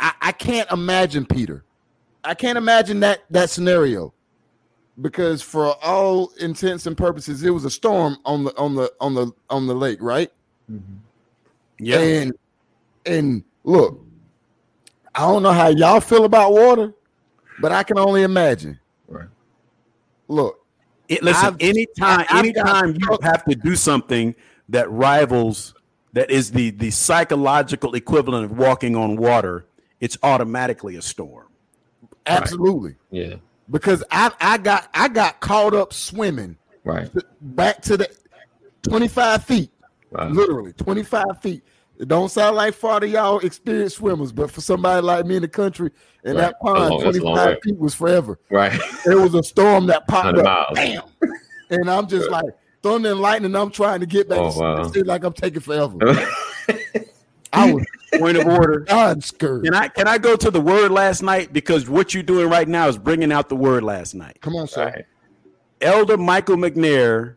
[0.00, 1.64] I, I can't imagine Peter
[2.24, 4.12] I can't imagine that that scenario
[5.00, 9.14] because for all intents and purposes, it was a storm on the on the on
[9.14, 10.30] the on the lake, right?
[10.70, 10.94] Mm-hmm.
[11.78, 12.32] Yeah, and
[13.06, 14.04] and look,
[15.14, 16.92] I don't know how y'all feel about water,
[17.60, 18.78] but I can only imagine.
[20.28, 20.36] Right.
[20.36, 20.66] Look,
[21.08, 21.46] it, listen.
[21.46, 24.34] I've, anytime, I've anytime got, you have to do something
[24.68, 25.74] that rivals,
[26.12, 29.66] that is the the psychological equivalent of walking on water,
[30.00, 31.46] it's automatically a storm.
[32.26, 32.90] Absolutely.
[32.90, 33.28] Right.
[33.30, 33.34] Yeah.
[33.70, 36.56] Because I I got I got caught up swimming.
[36.84, 37.10] Right.
[37.40, 38.08] Back to the
[38.82, 39.70] 25 feet.
[40.10, 40.28] Wow.
[40.28, 41.62] Literally 25 feet.
[41.98, 45.42] It don't sound like far to y'all experienced swimmers, but for somebody like me in
[45.42, 45.90] the country,
[46.22, 46.42] and right.
[46.42, 48.38] that pond, long, 25 feet was forever.
[48.50, 48.80] Right.
[49.04, 50.44] There was a storm that popped up.
[50.44, 50.74] Miles.
[50.74, 51.02] Bam.
[51.70, 52.44] and I'm just like
[52.84, 53.56] thunder and lightning.
[53.56, 54.38] I'm trying to get back.
[54.38, 54.82] Oh, wow.
[54.82, 55.96] It seems like I'm taking forever.
[57.52, 57.84] I was
[58.14, 58.80] point of order.
[58.80, 59.64] God, skirt.
[59.64, 62.68] Can I can I go to the word last night because what you're doing right
[62.68, 64.38] now is bringing out the word last night.
[64.40, 64.84] Come on, sir.
[64.84, 65.04] Right.
[65.80, 67.36] Elder Michael McNair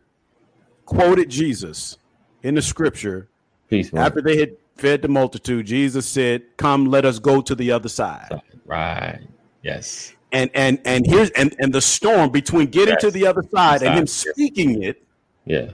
[0.84, 1.98] quoted Jesus
[2.42, 3.28] in the scripture
[3.72, 5.66] Peace, after they had fed the multitude.
[5.66, 9.20] Jesus said, "Come, let us go to the other side." Right.
[9.62, 10.14] Yes.
[10.32, 13.02] And and and here's and and the storm between getting yes.
[13.02, 15.02] to the other side and him speaking it.
[15.44, 15.70] Yeah.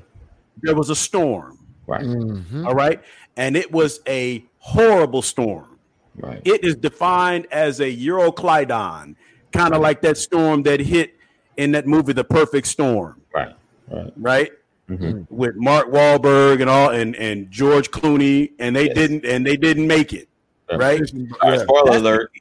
[0.62, 1.58] There was a storm.
[1.86, 2.02] Right.
[2.02, 2.66] Mm-hmm.
[2.66, 3.00] All right
[3.38, 5.78] and it was a horrible storm.
[6.16, 6.42] Right.
[6.44, 9.14] It is defined as a Euroclydon,
[9.52, 11.14] kind of like that storm that hit
[11.56, 13.22] in that movie, The Perfect Storm.
[13.32, 13.54] Right.
[13.86, 14.12] Right.
[14.16, 14.50] Right.
[14.88, 15.22] Mm-hmm.
[15.34, 18.94] with Mark Wahlberg and all and and George Clooney, and they yes.
[18.94, 20.28] didn't and they didn't make it.
[20.72, 21.00] Right?
[21.12, 21.58] Yeah.
[21.58, 22.32] Spoiler alert.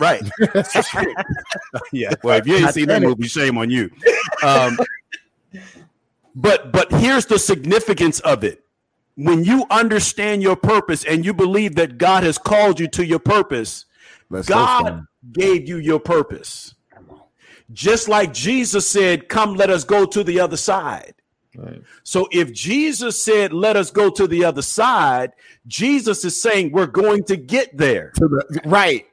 [0.00, 0.22] Right.
[1.92, 2.14] yeah.
[2.22, 3.90] Well, if you ain't seen that movie, shame on you.
[4.42, 4.78] Um,
[6.34, 8.64] but but here's the significance of it.
[9.16, 13.18] When you understand your purpose and you believe that God has called you to your
[13.18, 13.86] purpose,
[14.30, 16.74] Let's God gave you your purpose.
[17.72, 21.14] Just like Jesus said, Come, let us go to the other side.
[21.58, 21.82] Right.
[22.04, 25.32] So if Jesus said, Let us go to the other side,
[25.66, 28.12] Jesus is saying, We're going to get there.
[28.64, 29.04] right.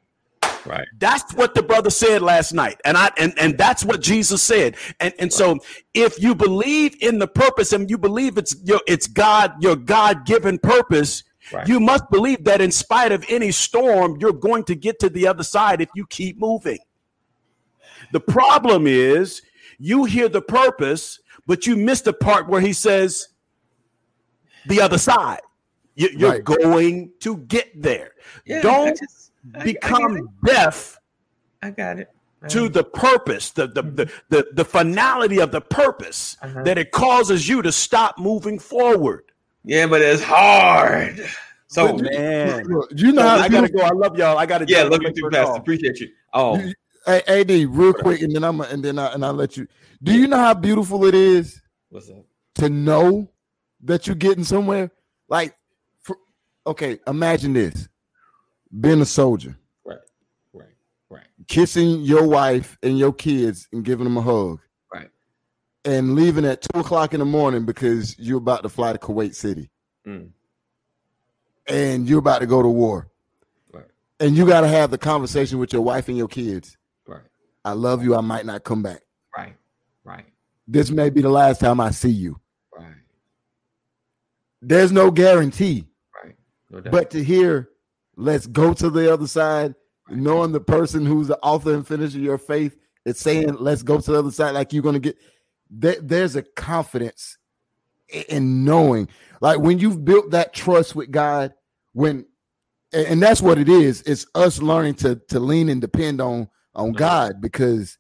[0.66, 0.88] Right.
[0.98, 2.82] That's what the brother said last night.
[2.86, 4.76] And I and, and that's what Jesus said.
[5.00, 5.34] And and right.
[5.34, 5.60] so
[5.94, 10.60] if you believe in the purpose and you believe it's your it's God, your God-given
[10.60, 11.68] purpose, right.
[11.68, 15.28] you must believe that in spite of any storm, you're going to get to the
[15.28, 16.80] other side if you keep moving.
[18.12, 19.42] The problem is
[19.78, 23.30] you hear the purpose, but you missed the part where he says
[24.68, 25.42] the other side.
[25.96, 26.44] You, are right.
[26.44, 28.12] going to get there.
[28.46, 29.32] Yeah, Don't just,
[29.64, 31.00] become I, I deaf.
[31.62, 32.10] I got it.
[32.50, 36.64] to the purpose, the the, the the the finality of the purpose uh-huh.
[36.64, 39.24] that it causes you to stop moving forward.
[39.64, 41.26] Yeah, but it's hard.
[41.68, 42.66] So man,
[42.96, 43.82] you know, I gotta go.
[43.82, 44.38] I love y'all.
[44.38, 44.66] I gotta.
[44.68, 45.60] Yeah, love you too, Pastor.
[45.60, 46.10] Appreciate you.
[46.34, 46.62] Oh,
[47.06, 49.68] hey, AD, real quick, and then I'm and then I and I'll let you.
[50.04, 51.62] Do you know how beautiful it is?
[51.90, 52.26] What's up?
[52.56, 53.30] To know
[53.84, 54.92] that you're getting somewhere.
[55.28, 55.56] Like,
[56.02, 56.18] for,
[56.68, 57.88] okay, imagine this:
[58.80, 59.98] being a soldier, right,
[60.54, 60.68] right,
[61.10, 64.60] right, kissing your wife and your kids and giving them a hug,
[64.94, 65.10] right,
[65.84, 69.36] and leaving at two o'clock in the morning because you're about to fly to Kuwait
[69.36, 69.70] City,
[70.08, 70.30] mm.
[71.68, 73.10] and you're about to go to war,
[73.74, 73.86] right,
[74.20, 76.78] and you got to have the conversation with your wife and your kids.
[77.66, 78.16] Right, I love you.
[78.16, 79.02] I might not come back.
[79.36, 79.56] Right,
[80.04, 80.26] right.
[80.68, 82.40] This may be the last time I see you.
[82.76, 82.96] Right.
[84.62, 85.88] There's no guarantee.
[86.24, 86.36] Right.
[86.70, 87.70] No but to hear
[88.16, 89.76] let's go to the other side,
[90.10, 94.00] knowing the person who's the author and finisher of your faith is saying, let's go
[94.00, 95.18] to the other side, like you're going to get
[95.70, 97.38] there, there's a confidence
[98.30, 99.08] in knowing,
[99.42, 101.54] like when you've built that trust with God,
[101.94, 102.26] when
[102.94, 104.02] and that's what it is.
[104.04, 107.98] It's us learning to to lean and depend on on God because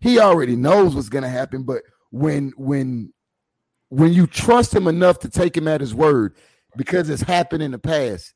[0.00, 1.62] He already knows what's going to happen.
[1.62, 3.12] But when when
[3.88, 6.34] when you trust Him enough to take Him at His word,
[6.76, 8.34] because it's happened in the past,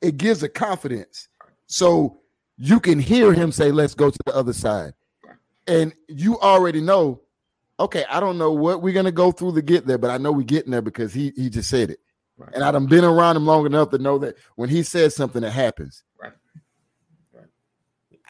[0.00, 1.28] it gives a confidence.
[1.66, 2.20] So
[2.56, 4.92] you can hear him say, let's go to the other side.
[5.66, 7.22] And you already know,
[7.80, 10.30] okay, I don't know what we're gonna go through to get there, but I know
[10.30, 12.00] we're getting there because he he just said it.
[12.36, 12.50] Right.
[12.54, 15.52] And I've been around him long enough to know that when he says something, it
[15.52, 16.02] happens.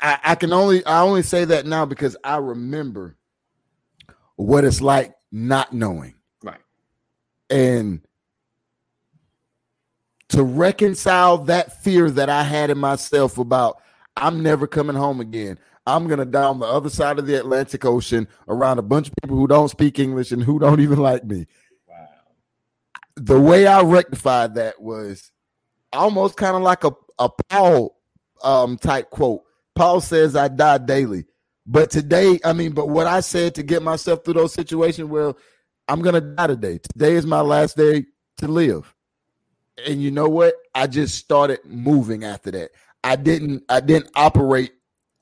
[0.04, 3.16] I, I can only I only say that now because I remember
[4.36, 6.14] what it's like not knowing.
[6.42, 6.60] Right.
[7.48, 8.02] And
[10.28, 13.80] to reconcile that fear that I had in myself about
[14.16, 15.58] I'm never coming home again.
[15.86, 19.14] I'm gonna die on the other side of the Atlantic Ocean around a bunch of
[19.22, 21.46] people who don't speak English and who don't even like me.
[21.88, 22.08] Wow.
[23.16, 25.32] The way I rectified that was
[25.94, 27.96] almost kind of like a, a Paul
[28.42, 29.44] um, type quote.
[29.74, 31.24] Paul says, I die daily.
[31.66, 35.36] But today, I mean, but what I said to get myself through those situations, well,
[35.88, 36.78] I'm gonna die today.
[36.78, 38.06] Today is my last day
[38.38, 38.94] to live
[39.86, 40.54] and you know what?
[40.74, 42.70] I just started moving after that.
[43.02, 44.72] I didn't I didn't operate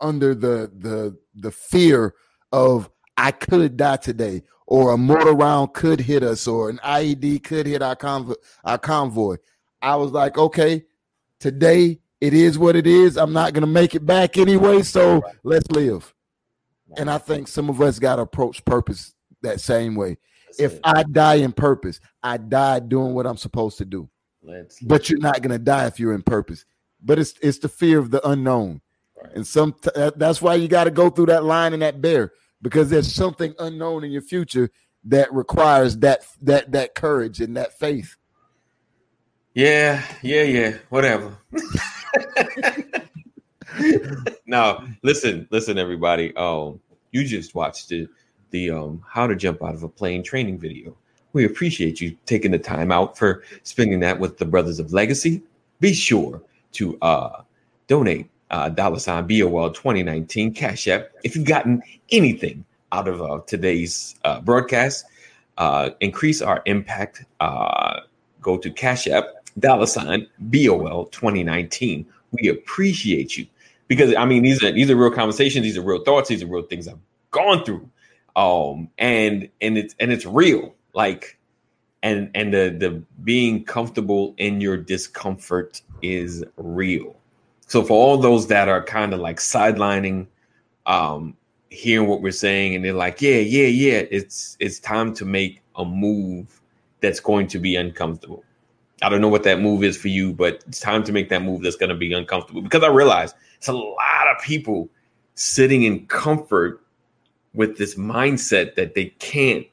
[0.00, 2.14] under the the the fear
[2.52, 7.44] of I could die today or a mortar round could hit us or an IED
[7.44, 8.34] could hit our convoy
[8.64, 9.36] our convoy.
[9.80, 10.84] I was like, okay,
[11.40, 13.16] today it is what it is.
[13.16, 16.14] I'm not gonna make it back anyway, so let's live.
[16.96, 20.18] And I think some of us got to approach purpose that same way.
[20.56, 24.08] If I die in purpose, I die doing what I'm supposed to do.
[24.40, 26.64] Let's, but you're not gonna die if you're in purpose.
[27.02, 28.82] But it's it's the fear of the unknown,
[29.20, 29.32] right.
[29.34, 29.74] and some
[30.14, 33.52] that's why you got to go through that line and that bear because there's something
[33.58, 34.70] unknown in your future
[35.04, 38.16] that requires that that that courage and that faith.
[39.54, 40.76] Yeah, yeah, yeah.
[40.88, 41.36] Whatever.
[44.46, 46.34] now, listen, listen, everybody.
[46.36, 46.80] Um,
[47.10, 48.08] you just watched the
[48.50, 50.96] the um how to jump out of a plane training video.
[51.34, 55.42] We appreciate you taking the time out for spending that with the Brothers of Legacy.
[55.80, 56.40] Be sure
[56.72, 57.42] to uh,
[57.88, 61.10] donate uh, dollar sign BOL 2019 Cash App.
[61.24, 65.04] If you've gotten anything out of uh, today's uh, broadcast,
[65.58, 67.24] uh, increase our impact.
[67.40, 68.00] Uh,
[68.40, 72.06] go to Cash App dollar sign BOL 2019.
[72.32, 73.46] We appreciate you
[73.88, 75.64] because I mean these are these are real conversations.
[75.64, 76.28] These are real thoughts.
[76.28, 76.98] These are real things I've
[77.30, 77.88] gone through.
[78.36, 81.38] Um, and and it's and it's real Like,
[82.02, 87.16] and and the the being comfortable in your discomfort is real.
[87.66, 90.26] So for all those that are kind of like sidelining,
[90.86, 91.36] um,
[91.70, 95.62] hearing what we're saying, and they're like, yeah, yeah, yeah, it's it's time to make
[95.76, 96.60] a move
[97.00, 98.44] that's going to be uncomfortable.
[99.02, 101.42] I don't know what that move is for you, but it's time to make that
[101.42, 104.88] move that's going to be uncomfortable because I realize it's a lot of people
[105.34, 106.80] sitting in comfort
[107.54, 109.66] with this mindset that they can't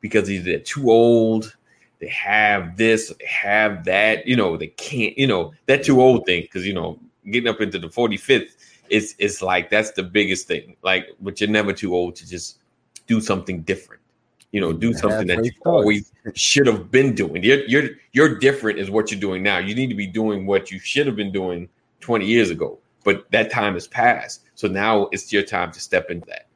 [0.00, 1.56] because either they're too old,
[2.00, 6.26] they have this, they have that, you know, they can't, you know, that too old
[6.26, 6.98] thing because you know,
[7.30, 8.50] getting up into the 45th
[8.90, 10.76] is is like that's the biggest thing.
[10.82, 12.58] Like, but you're never too old to just
[13.06, 14.01] do something different.
[14.52, 17.42] You know, do something that you always should have been doing.
[17.42, 19.58] You're you're you're different is what you're doing now.
[19.58, 21.68] You need to be doing what you should have been doing
[22.00, 22.78] 20 years ago.
[23.04, 24.42] But that time has passed.
[24.54, 26.46] So now it's your time to step into that.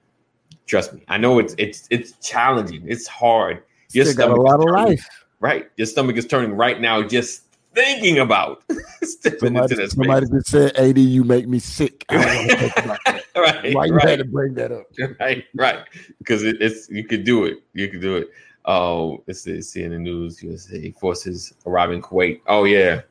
[0.67, 1.03] Trust me.
[1.09, 2.85] I know it's it's it's challenging.
[2.87, 3.63] It's hard.
[3.93, 5.09] Your Still got a lot of life.
[5.41, 5.71] Right.
[5.77, 7.46] Your stomach is turning right now just
[7.77, 8.65] thinking about
[9.03, 13.75] somebody, somebody just said, "AD, you make me sick." right.
[13.75, 14.09] Why you right.
[14.09, 14.87] had to bring that up?
[15.21, 15.45] Right.
[15.55, 15.81] Right.
[16.19, 17.59] Because it, it's you could do it.
[17.75, 18.31] You could do it.
[18.65, 20.43] Oh, it's the News.
[20.43, 22.41] USA forces arrive in Kuwait.
[22.49, 23.03] Oh yeah,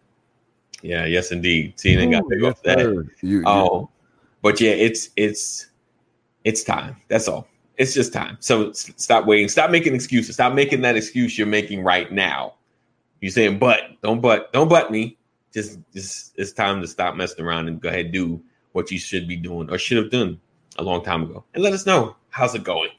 [0.82, 1.05] yeah.
[1.05, 1.78] Yes, indeed.
[1.78, 3.09] CNN Ooh, got pick yes, that.
[3.22, 3.89] You, oh,
[4.41, 5.68] but yeah, it's it's
[6.43, 6.97] it's time.
[7.07, 7.47] That's all.
[7.78, 8.38] It's just time.
[8.39, 9.49] So stop waiting.
[9.49, 10.36] Stop making excuses.
[10.36, 12.55] Stop making that excuse you're making right now.
[13.26, 15.17] You're saying, but don't but don't but me.
[15.51, 18.39] Just, just it's time to stop messing around and go ahead and do
[18.73, 20.39] what you should be doing or should have done
[20.78, 21.43] a long time ago.
[21.55, 22.91] And let us know how's it going.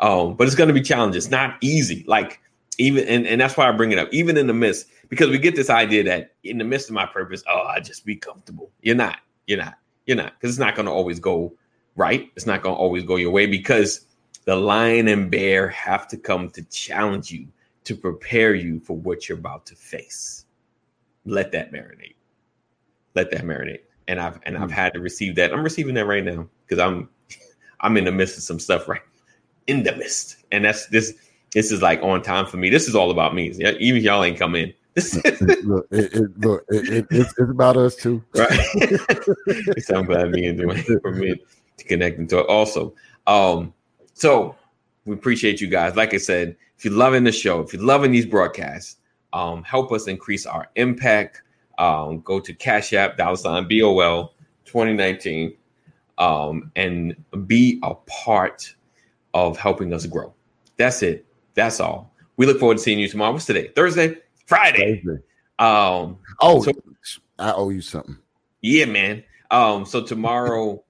[0.00, 1.16] Um, but it's going to be challenging.
[1.16, 2.04] It's not easy.
[2.08, 2.40] Like
[2.78, 4.08] even and, and that's why I bring it up.
[4.10, 7.06] Even in the midst, because we get this idea that in the midst of my
[7.06, 8.72] purpose, oh, I just be comfortable.
[8.82, 9.20] You're not.
[9.46, 9.74] You're not.
[10.06, 10.32] You're not.
[10.34, 11.52] Because it's not going to always go
[11.94, 12.32] right.
[12.34, 14.06] It's not going to always go your way because
[14.44, 17.46] the lion and bear have to come to challenge you
[17.88, 20.44] to prepare you for what you're about to face.
[21.24, 22.16] Let that marinate.
[23.14, 23.80] Let that marinate.
[24.08, 24.76] And I've and I've hmm.
[24.76, 25.54] had to receive that.
[25.54, 27.08] I'm receiving that right now because I'm
[27.80, 29.00] I'm in the midst of some stuff right
[29.68, 30.36] in the midst.
[30.52, 31.14] And that's this
[31.54, 32.68] this is like on time for me.
[32.68, 33.52] This is all about me.
[33.80, 34.74] Even y'all ain't come in.
[35.62, 38.22] look, it, it, look it, it's, it's about us too.
[38.34, 38.50] Right.
[39.78, 41.40] so I'm glad me and Dwayne for me
[41.78, 42.46] to connect and talk.
[42.50, 42.94] Also,
[43.26, 43.72] um,
[44.12, 44.56] so
[45.08, 45.96] we appreciate you guys.
[45.96, 48.96] Like I said, if you're loving the show, if you're loving these broadcasts,
[49.32, 51.42] um, help us increase our impact.
[51.78, 54.34] Um, go to Cash App, dollar sign BOL
[54.66, 55.56] 2019,
[56.18, 58.74] um, and be a part
[59.32, 60.34] of helping us grow.
[60.76, 61.24] That's it.
[61.54, 62.12] That's all.
[62.36, 63.32] We look forward to seeing you tomorrow.
[63.32, 63.68] What's today?
[63.68, 64.16] Thursday?
[64.44, 65.02] Friday.
[65.04, 65.22] Thursday.
[65.58, 66.72] Um, oh, so,
[67.38, 68.18] I owe you something.
[68.60, 69.24] Yeah, man.
[69.50, 70.84] Um, so tomorrow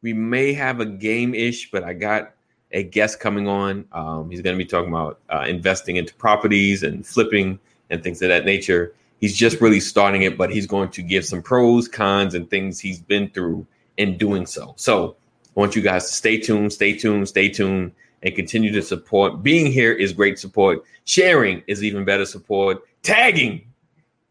[0.00, 2.33] we may have a game ish, but I got
[2.74, 3.86] a guest coming on.
[3.92, 7.58] Um, he's going to be talking about uh, investing into properties and flipping
[7.88, 8.92] and things of that nature.
[9.20, 12.80] He's just really starting it, but he's going to give some pros, cons, and things
[12.80, 13.66] he's been through
[13.96, 14.74] in doing so.
[14.76, 15.16] So
[15.56, 19.42] I want you guys to stay tuned, stay tuned, stay tuned, and continue to support.
[19.42, 20.84] Being here is great support.
[21.04, 22.82] Sharing is even better support.
[23.02, 23.66] Tagging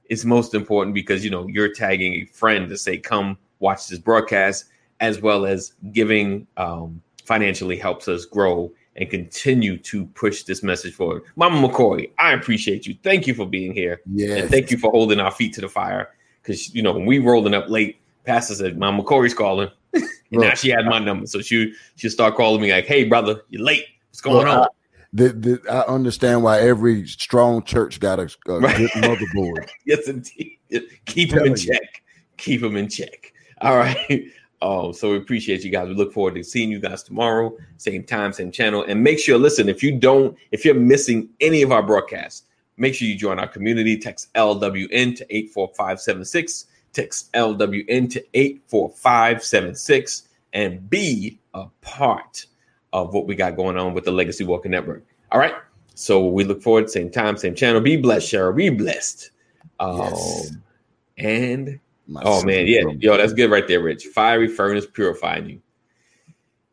[0.10, 4.00] is most important because you know you're tagging a friend to say, "Come watch this
[4.00, 4.66] broadcast,"
[5.00, 10.94] as well as giving um, financially helps us grow and continue to push this message
[10.94, 11.24] forward.
[11.36, 12.96] Mama McCoy, I appreciate you.
[13.04, 14.02] Thank you for being here.
[14.12, 14.36] Yeah.
[14.36, 16.10] And thank you for holding our feet to the fire.
[16.42, 19.70] Because you know, when we rolling up late, Pastor said, Mama McCoy's calling.
[19.94, 21.26] and Look, now she had my number.
[21.26, 23.86] So she she'll start calling me like, hey brother, you're late.
[24.10, 24.64] What's going on?
[24.64, 24.68] I,
[25.14, 28.78] the, the, I understand why every strong church got a, a right.
[28.78, 29.70] good motherboard.
[29.86, 30.58] yes, indeed.
[31.06, 32.04] Keep them in check.
[32.38, 33.34] Keep them in check.
[33.62, 34.26] All right.
[34.64, 35.90] Oh, so we appreciate you guys.
[35.90, 38.86] We look forward to seeing you guys tomorrow, same time, same channel.
[38.88, 42.44] And make sure, listen, if you don't, if you're missing any of our broadcasts,
[42.78, 43.98] make sure you join our community.
[43.98, 46.68] Text LWN to 84576.
[46.94, 52.46] Text LWN to 84576 and be a part
[52.94, 55.04] of what we got going on with the Legacy Walker Network.
[55.34, 55.56] All right.
[55.96, 57.82] So we look forward, same time, same channel.
[57.82, 58.56] Be blessed, Cheryl.
[58.56, 59.32] Be blessed.
[59.80, 60.56] Um, yes.
[61.18, 61.80] And
[62.18, 64.06] oh man, yeah, yo, that's good right there, Rich.
[64.08, 65.62] Fiery furnace purifying you.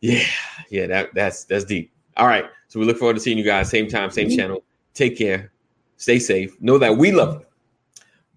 [0.00, 0.24] Yeah,
[0.70, 1.92] yeah, that that's that's deep.
[2.16, 4.36] All right, so we look forward to seeing you guys same time, same mm-hmm.
[4.36, 4.64] channel.
[4.94, 5.52] Take care,
[5.96, 6.60] stay safe.
[6.60, 7.46] Know that we love you,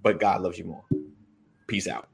[0.02, 0.84] but God loves you more.
[1.68, 2.08] Peace out.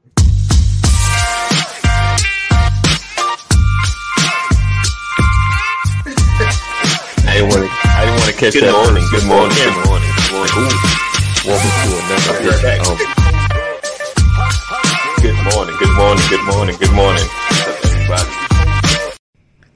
[7.26, 7.88] I didn't want to.
[7.88, 8.72] I didn't want to catch good that.
[8.72, 9.56] Morning, good morning.
[9.56, 10.10] Good morning.
[10.26, 11.00] Good morning.
[11.46, 13.29] Welcome to another edition
[15.42, 17.24] Good morning, good morning, good morning, good morning.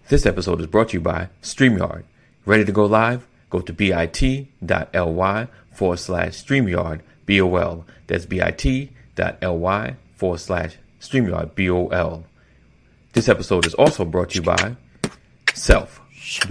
[0.08, 2.04] This episode is brought to you by StreamYard.
[2.44, 3.26] Ready to go live?
[3.48, 7.86] go to bit.ly forward slash StreamYard BOL.
[8.06, 12.26] That's bit.ly forward slash StreamYard BOL.
[13.14, 14.76] This episode is also brought to you by
[15.54, 16.02] Self